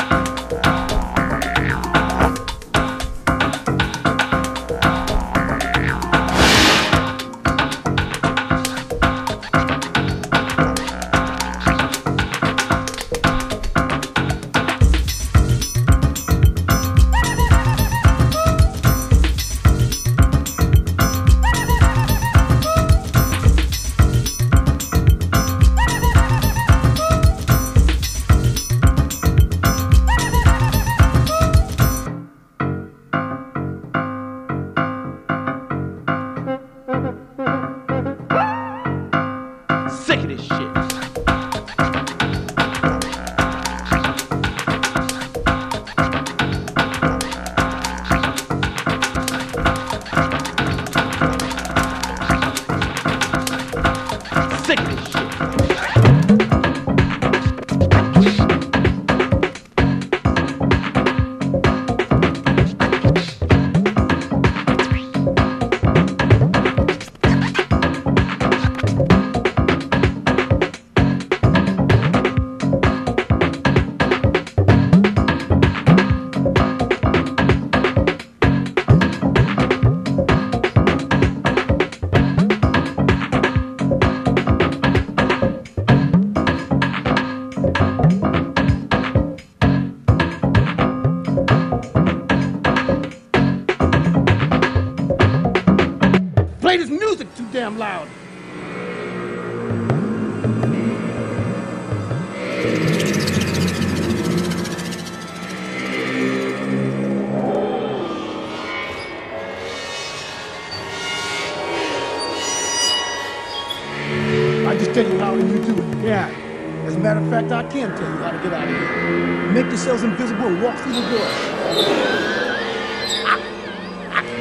[117.74, 119.52] Can tell you how to get out of here.
[119.52, 121.26] Make yourselves invisible and walk through the door.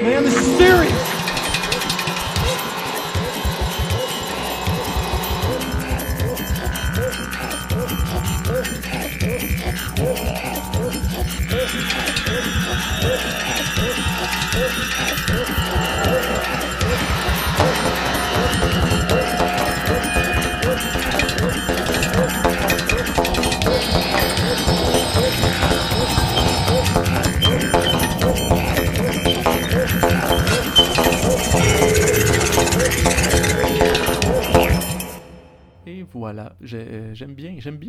[0.04, 1.03] Man, this is serious.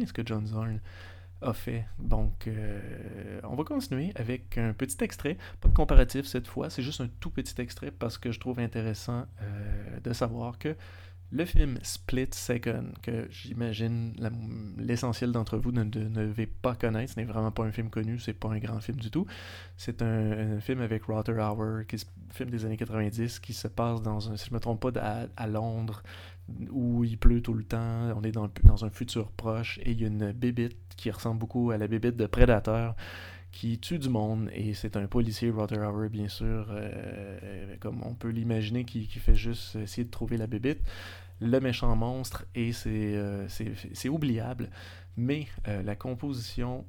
[0.07, 0.81] Ce que John Zorn
[1.41, 1.85] a fait?
[1.99, 6.83] Donc, euh, on va continuer avec un petit extrait, pas de comparatif cette fois, c'est
[6.83, 10.77] juste un tout petit extrait parce que je trouve intéressant euh, de savoir que
[11.35, 14.15] le film Split Second, que j'imagine
[14.79, 17.91] l'essentiel d'entre vous ne, ne, ne devez pas connaître, ce n'est vraiment pas un film
[17.91, 19.27] connu, c'est pas un grand film du tout.
[19.77, 21.97] C'est un, film avec Roger Hauer, qui
[22.31, 25.47] film des années 90, qui se passe dans un, si je me trompe pas, à
[25.49, 26.05] Londres,
[26.71, 30.05] où il pleut tout le temps, on est dans, un futur proche, et il y
[30.05, 32.95] a une bébite qui ressemble beaucoup à la bébite de Predator,
[33.51, 38.15] qui tue du monde, et c'est un policier, Roger Hauer, bien sûr, euh, comme on
[38.15, 40.81] peut l'imaginer, qui, fait juste essayer de trouver la bébite
[41.41, 43.49] le méchant monstre et c'est euh,
[44.09, 44.71] oubliable.
[45.17, 46.85] Mais euh, la composition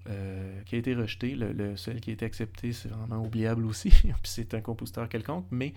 [0.65, 3.89] qui a été rejetée, le, le- celle qui a été acceptée, c'est vraiment oubliable aussi.
[4.01, 5.73] Puis c'est un compositeur quelconque, mais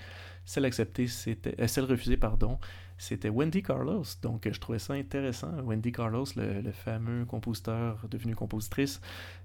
[0.47, 2.59] celle acceptée, c'était celle refusée, pardon,
[2.99, 4.05] c'était Wendy Carlos.
[4.23, 5.53] Donc je trouvais ça intéressant.
[5.63, 9.01] Wendy Carlos, le, fameux compositeur devenu compositrice,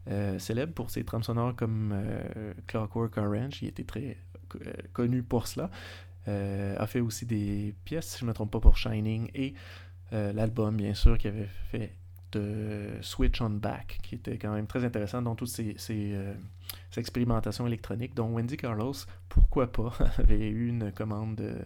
[0.07, 4.17] euh, célèbre pour ses trames sonores comme euh, Clockwork Orange, il était très
[4.55, 5.69] euh, connu pour cela.
[6.27, 9.53] Euh, a fait aussi des pièces, si je ne me trompe pas, pour Shining et
[10.11, 11.91] l'album, bien sûr, qui avait fait
[12.33, 16.15] de Switch on Back, qui était quand même très intéressant dans toutes ces, ces,
[16.97, 18.93] expérimentations électroniques, dont Wendy Carlos,
[19.29, 21.61] pourquoi pas, avait eu une commande euh,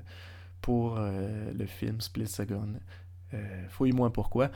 [0.67, 2.73] pour euh, le film Split Second.
[3.33, 4.51] Euh, Fouille-moi pourquoi.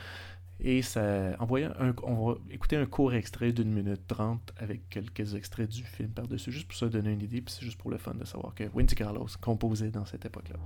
[0.60, 1.00] Et ça,
[1.40, 1.46] en
[1.80, 6.10] un- on va écouter un court extrait d'une minute trente avec quelques extraits du film
[6.10, 8.54] par-dessus, juste pour se donner une idée, puis c'est juste pour le fun de savoir
[8.54, 10.56] que Wendy Carlos composait dans cette époque-là.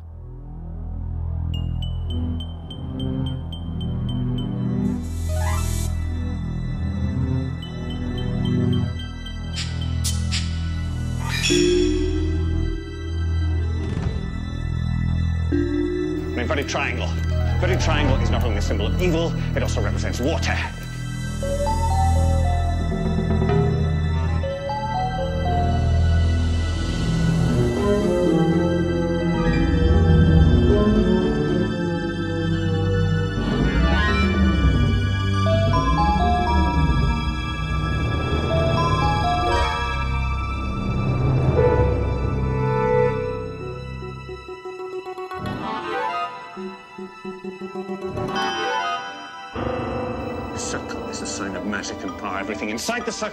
[16.66, 17.08] Triangle.
[17.54, 20.54] Inverted triangle is not only a symbol of evil, it also represents water.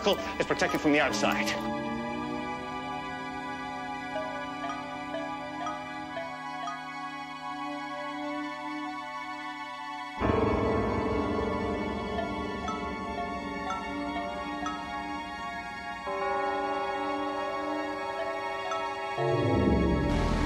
[0.04, 1.50] Circle is protected from the outside.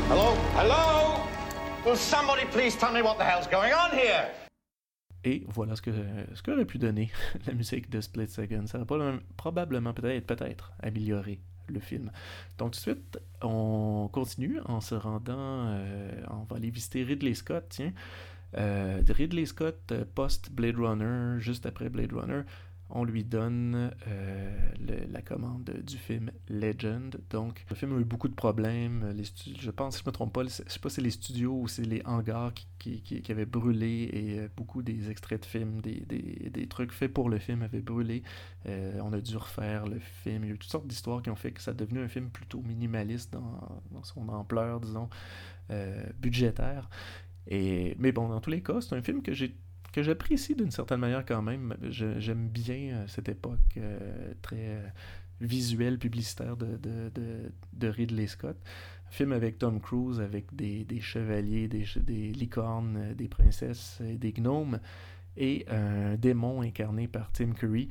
[0.08, 0.36] Hello?
[0.54, 1.28] Hello?
[1.84, 4.30] Will somebody please tell me what the hell's going on here?
[5.24, 5.92] Et voilà ce que
[6.34, 7.12] ce qu'aurait pu donner
[7.48, 8.66] la musique de Split Second.
[8.68, 11.40] Ça aurait probablement peut-être peut-être amélioré
[11.70, 12.12] le film.
[12.58, 17.34] Donc tout de suite, on continue en se rendant, euh, on va aller visiter Ridley
[17.34, 17.94] Scott, tiens.
[18.56, 22.44] Euh, Ridley Scott euh, post Blade Runner, juste après Blade Runner,
[22.90, 24.70] on lui donne euh,
[25.12, 27.20] la commande du film Legend.
[27.30, 29.12] Donc, le film a eu beaucoup de problèmes.
[29.16, 29.24] Les
[29.60, 31.68] je pense, si je me trompe pas, je sais pas si c'est les studios ou
[31.68, 36.92] c'est les hangars qui, avaient brûlé et euh, beaucoup des extraits de films, des, trucs
[36.92, 38.24] faits pour le film avaient brûlé.
[38.68, 40.46] Euh, on a dû refaire le film.
[40.46, 42.08] Il y a eu toutes sortes d'histoires qui ont fait que ça a devenu un
[42.08, 45.10] film plutôt minimaliste dans, son ampleur, disons,
[46.20, 46.90] budgétaire.
[47.48, 49.56] Et, mais bon, dans tous les cas, c'est un film que j'ai
[49.98, 51.76] que j'apprécie d'une certaine manière quand même.
[51.90, 54.88] J'aime bien euh, cette époque euh, très euh,
[55.42, 58.58] visuelle, publicitaire de, de, de- de Ridley Scott.
[59.08, 64.34] Un film avec Tom Cruise, avec des, des chevaliers, des, des licornes, des princesses des
[64.34, 64.80] gnomes,
[65.36, 67.88] et un démon incarné par Tim Curry,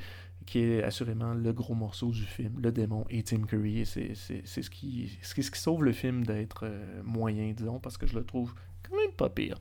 [0.47, 3.85] qui est assurément le gros morceau du film, le démon et Tim Curry.
[3.85, 5.11] C'est ce ce qui
[5.59, 6.71] sauve le film d'être
[7.03, 8.55] moyen, disons, parce que je le trouve
[8.89, 9.59] quand même pas pire.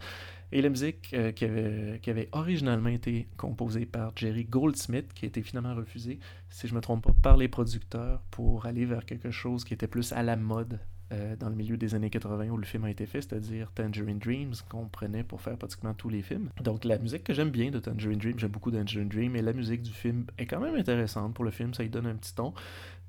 [0.52, 5.26] Et la musique euh, qui, avait, qui avait originalement été composée par Jerry Goldsmith, qui
[5.26, 6.20] a été finalement refusée,
[6.50, 9.74] si je ne me trompe pas, par les producteurs pour aller vers quelque chose qui
[9.74, 10.80] était plus à la mode
[11.14, 14.18] euh, dans le milieu des années 80 où le film a été fait, c'est-à-dire Tangerine
[14.18, 16.50] Dreams, qu'on prenait pour faire pratiquement tous les films.
[16.64, 19.54] Donc la musique que j'aime bien de Tangerine Dream, j'aime beaucoup Tangerine Dream, et la
[19.54, 22.34] musique du film est quand même intéressante pour le film, ça y donne un petit
[22.34, 22.56] ton.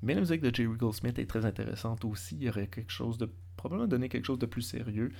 [0.03, 3.17] Mais la musique de Jerry Goldsmith est très intéressante aussi, il y aurait quelque chose
[3.17, 5.11] de probablement donner quelque chose de plus sérieux.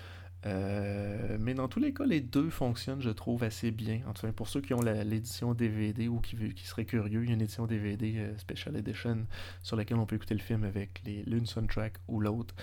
[0.46, 4.02] Euh, mais dans tous les cas, les deux fonctionnent, je trouve, assez bien.
[4.08, 7.34] Enfin, pour ceux qui ont l'édition DVD ou qui, qui, seraient curieux, il y a
[7.34, 9.26] une édition DVD euh, Special Edition
[9.64, 12.56] sur laquelle on peut écouter le film avec l'une soundtrack ou l'autre.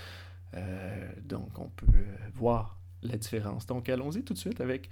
[0.54, 1.86] Euh, donc, on peut
[2.34, 3.66] voir la différence.
[3.66, 4.88] Donc, allons-y tout de suite avec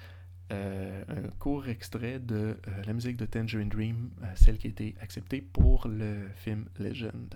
[0.50, 5.88] un court extrait de la musique de Tangerine Dream, celle qui a été acceptée pour
[5.88, 7.34] le film Legend.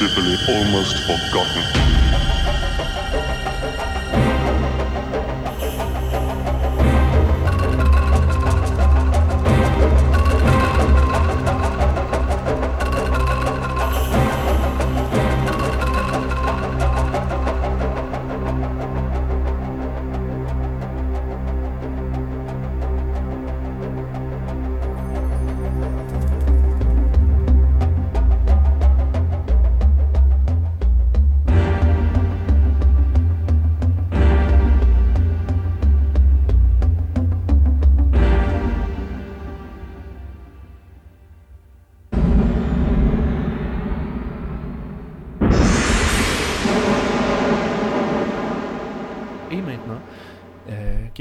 [0.00, 1.69] Mercifully almost forgotten.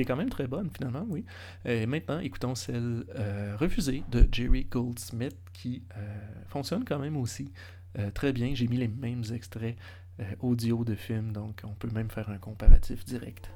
[0.06, 1.26] Quand même très bonne finalement, oui.
[1.66, 6.02] Et maintenant, écoutons celle euh, refusée de Jerry Goldsmith qui euh,
[6.48, 7.52] fonctionne quand même aussi
[7.98, 8.54] euh, très bien.
[8.54, 9.78] J'ai mis les mêmes extraits
[10.42, 13.50] audio de films, donc on peut même faire un comparatif direct.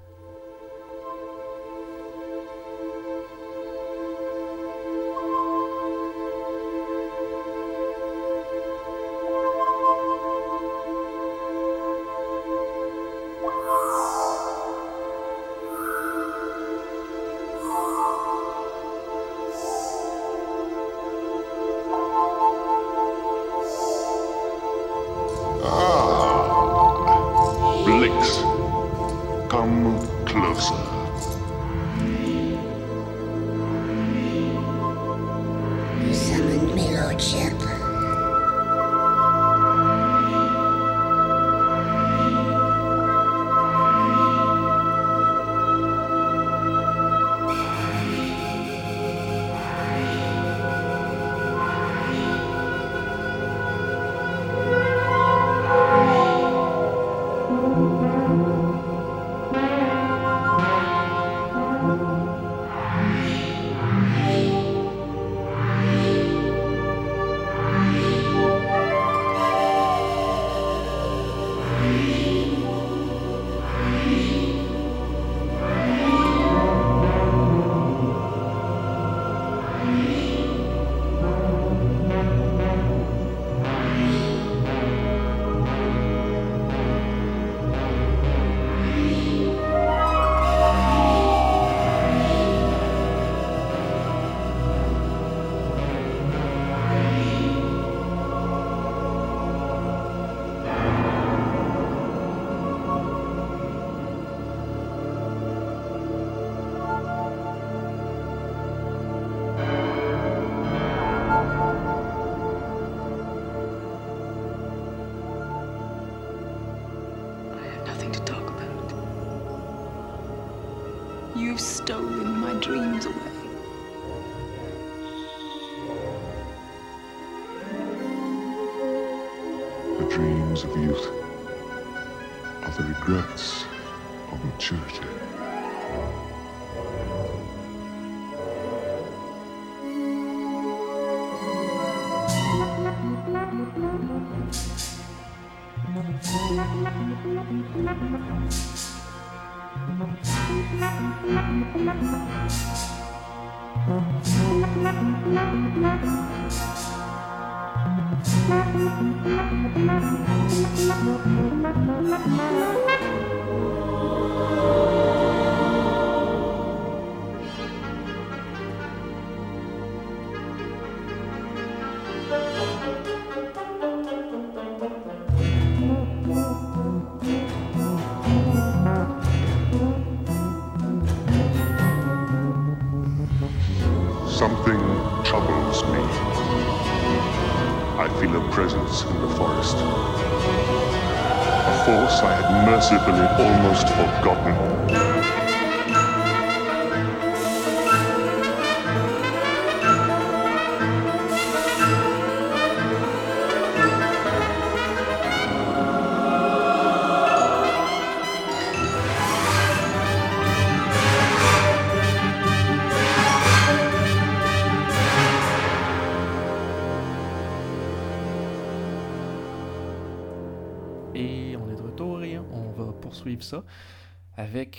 [192.24, 195.43] I had mercifully almost forgotten.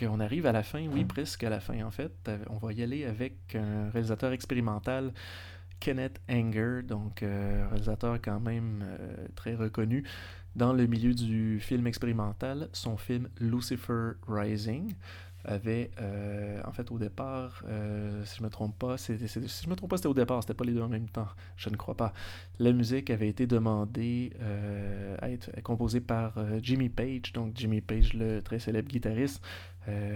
[0.02, 2.30] On arrive à la fin, oui, presque à la fin en fait.
[2.50, 5.12] On va y aller avec un réalisateur expérimental,
[5.80, 10.04] Kenneth Anger, donc euh, réalisateur quand même euh, très reconnu
[10.56, 12.68] dans le milieu du film expérimental.
[12.72, 14.94] Son film Lucifer Rising
[15.44, 19.74] avait, euh, en fait, au départ, euh, si je me trompe pas, si je me
[19.76, 21.96] trompe pas, c'était au départ, c'était pas les deux en même temps, je ne crois
[21.96, 22.12] pas.
[22.58, 27.80] La musique avait été demandée euh, à être composée par euh, Jimmy Page, donc Jimmy
[27.80, 29.73] Page, le très célèbre guitariste, euh,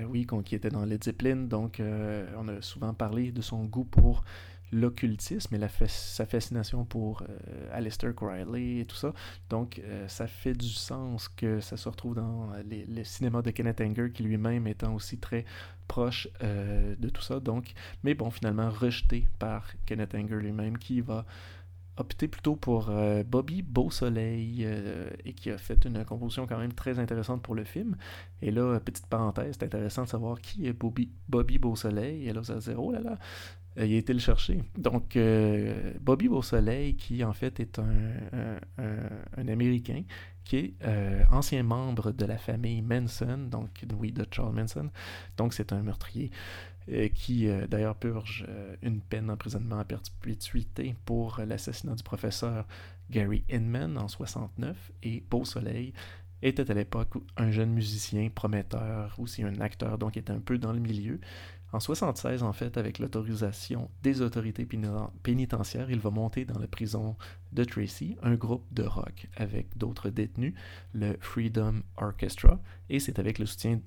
[0.09, 3.65] oui, qu'on- qui était dans Led Zeppelin, donc euh, on a souvent parlé de son
[3.65, 4.25] goût pour
[4.71, 9.15] l'occultisme et la sa fascination pour euh, Aleister Crowley et tout ça.
[9.49, 13.41] Donc, euh, ça fait du sens que ça se retrouve dans euh, les- le cinéma
[13.41, 15.47] de Kenneth Anger, qui lui-même étant aussi très
[15.87, 17.41] proche euh, de tout ça.
[17.41, 17.73] Donc,
[18.05, 21.25] mais bon, finalement rejeté par Kenneth Anger lui-même, qui va
[21.99, 26.73] opter plutôt pour euh, Bobby Beausoleil euh, et qui a fait une composition quand même
[26.73, 27.97] très intéressante pour le film.
[28.43, 32.29] Et là, petite parenthèse, c'est intéressant de savoir qui est Bobby, Bobby Beausoleil.
[32.29, 33.19] Et là, vous allez dire, oh là là,
[33.79, 34.63] euh, il a été le chercher.
[34.77, 38.59] Donc, euh, Bobby Beausoleil, qui en fait est un,
[39.37, 40.03] Américain,
[40.45, 44.91] qui est euh, ancien membre de la famille Manson, donc oui, de Charles Manson.
[45.37, 46.31] Donc, c'est un meurtrier
[47.15, 52.67] qui euh, d'ailleurs purge euh, une peine d'emprisonnement à perpétuité pour euh, l'assassinat du professeur
[53.11, 54.93] Gary Inman en 69.
[55.03, 55.93] Et Beau Soleil
[56.43, 60.73] était à l'époque un jeune musicien prometteur, aussi un acteur, donc était un peu dans
[60.73, 61.21] le milieu.
[61.71, 66.67] En 76, en fait, avec l'autorisation des autorités péniten- pénitentiaires, il va monter dans la
[66.67, 67.17] prison
[67.53, 70.55] de Tracy un groupe de rock avec d'autres détenus,
[70.95, 72.59] le Freedom Orchestra,
[72.89, 73.81] et c'est avec le soutien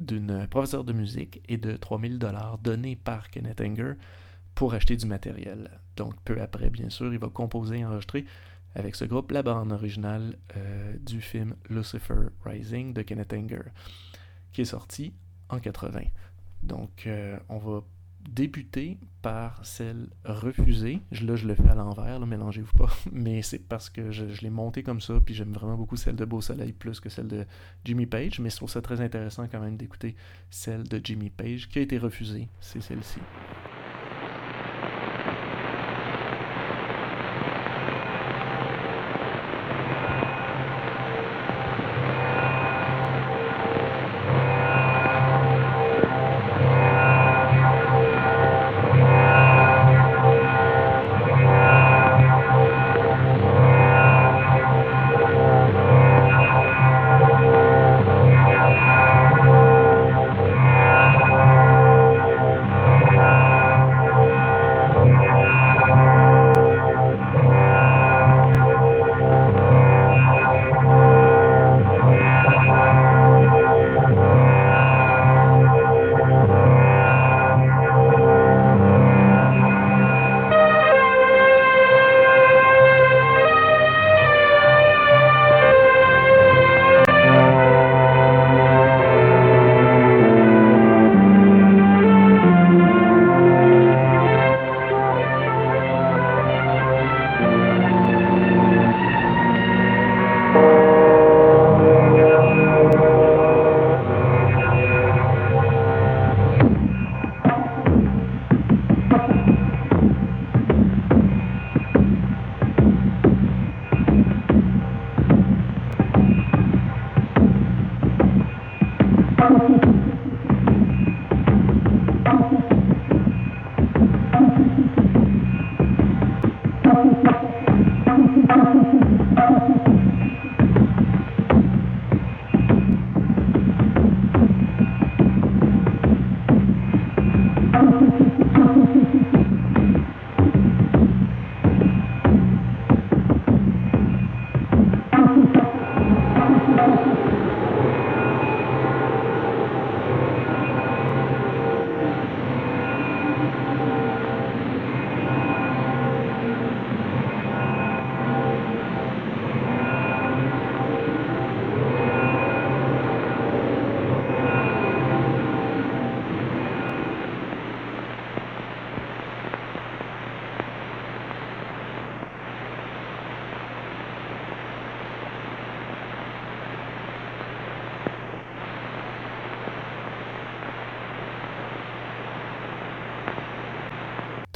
[0.00, 3.94] d'une professeure de musique et de 3000 dollars donnés par Kenneth Anger
[4.54, 5.70] pour acheter du matériel.
[5.96, 8.24] Donc peu après, bien sûr, il va composer et enregistrer
[8.74, 13.62] avec ce groupe la bande originale euh, du film Lucifer Rising de Kenneth Anger,
[14.52, 15.14] qui est sorti
[15.48, 16.00] en 80.
[16.62, 17.82] Donc euh, on va
[18.28, 21.00] débuter par celle refusée.
[21.12, 22.90] Je- Là, je le fais à l'envers, mélangez-vous pas.
[23.12, 26.16] Mais c'est parce que je, je l'ai montée comme ça, puis j'aime vraiment beaucoup celle
[26.16, 27.44] de Beau Soleil plus que celle de
[27.84, 28.38] Jimmy Page.
[28.40, 30.14] Mais je trouve ça très intéressant quand même d'écouter
[30.50, 32.48] celle de Jimmy Page qui a été refusée.
[32.60, 33.18] C'est celle-ci.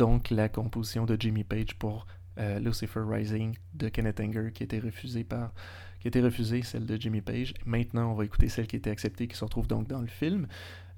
[0.01, 2.07] Donc la composition de Jimmy Page pour
[2.39, 5.53] euh, Lucifer Rising de Kenneth Anger qui été refusée par
[6.01, 7.53] qui été refusée, celle de Jimmy Page.
[7.67, 10.47] Maintenant, on va écouter celle qui été acceptée, qui se retrouve donc dans le film.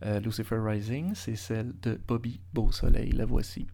[0.05, 3.11] Euh, Lucifer Rising, c'est celle de Bobby Beausoleil.
[3.11, 3.67] La voici.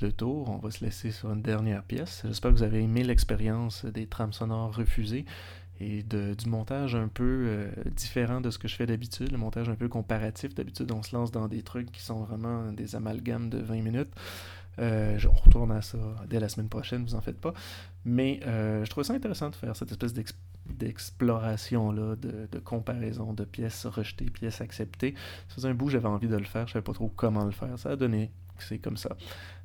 [0.00, 0.48] Le tour.
[0.48, 2.22] On va se laisser sur une dernière pièce.
[2.24, 5.24] J'espère que vous avez aimé l'expérience des trames sonores refusées
[5.80, 9.68] et du montage un peu euh, différent de ce que je fais d'habitude, le montage
[9.68, 10.54] un peu comparatif.
[10.54, 14.12] D'habitude, on se lance dans des trucs qui sont vraiment des amalgames de 20 minutes.
[14.78, 15.98] Euh, on retourne à ça
[16.28, 17.52] dès la semaine prochaine, vous en faites pas.
[18.04, 20.14] Mais euh, je trouve ça intéressant de faire cette espèce
[20.66, 25.14] d'exploration-là, de, comparaison de pièces rejetées, pièces acceptées.
[25.48, 27.50] Ça faisait un bout, j'avais envie de le faire, je savais pas trop comment le
[27.50, 27.78] faire.
[27.78, 29.16] Ça a donné c'est comme ça.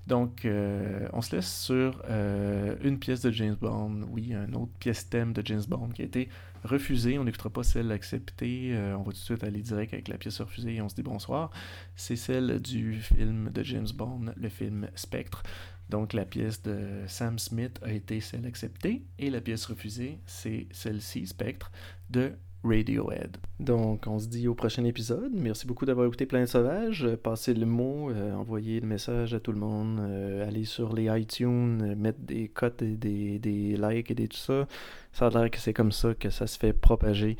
[0.07, 4.71] Donc, euh, on se laisse sur euh, une pièce de James Bond, oui, une autre
[4.79, 6.29] pièce thème de James Bond qui a été
[6.63, 7.19] refusée.
[7.19, 8.69] On n'écoutera pas celle acceptée.
[8.73, 10.95] Euh, on va tout de suite aller direct avec la pièce refusée et on se
[10.95, 11.51] dit bonsoir.
[11.97, 15.43] C'est celle du film de James Bond, le film Spectre.
[15.89, 20.67] Donc, la pièce de Sam Smith a été celle acceptée et la pièce refusée, c'est
[20.71, 21.69] celle-ci, Spectre,
[22.09, 22.31] de
[22.63, 23.37] Radiohead.
[23.59, 25.31] Donc, on se dit au prochain épisode.
[25.33, 27.07] Merci beaucoup d'avoir écouté Planète Sauvage.
[27.23, 29.99] Passez le mot, euh, envoyez le message à tout le monde.
[29.99, 34.37] Euh, allez sur les iTunes, euh, mettre des cotes des, des, likes et des tout
[34.37, 34.67] ça.
[35.13, 37.37] Ça a l'air que c'est comme ça que ça se fait propager.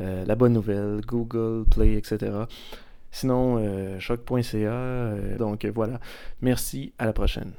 [0.00, 2.30] la bonne nouvelle, Google, Play, etc.
[3.10, 5.14] Sinon, choc.ca.
[5.38, 5.98] donc voilà.
[6.40, 7.52] Merci, à la prochaine.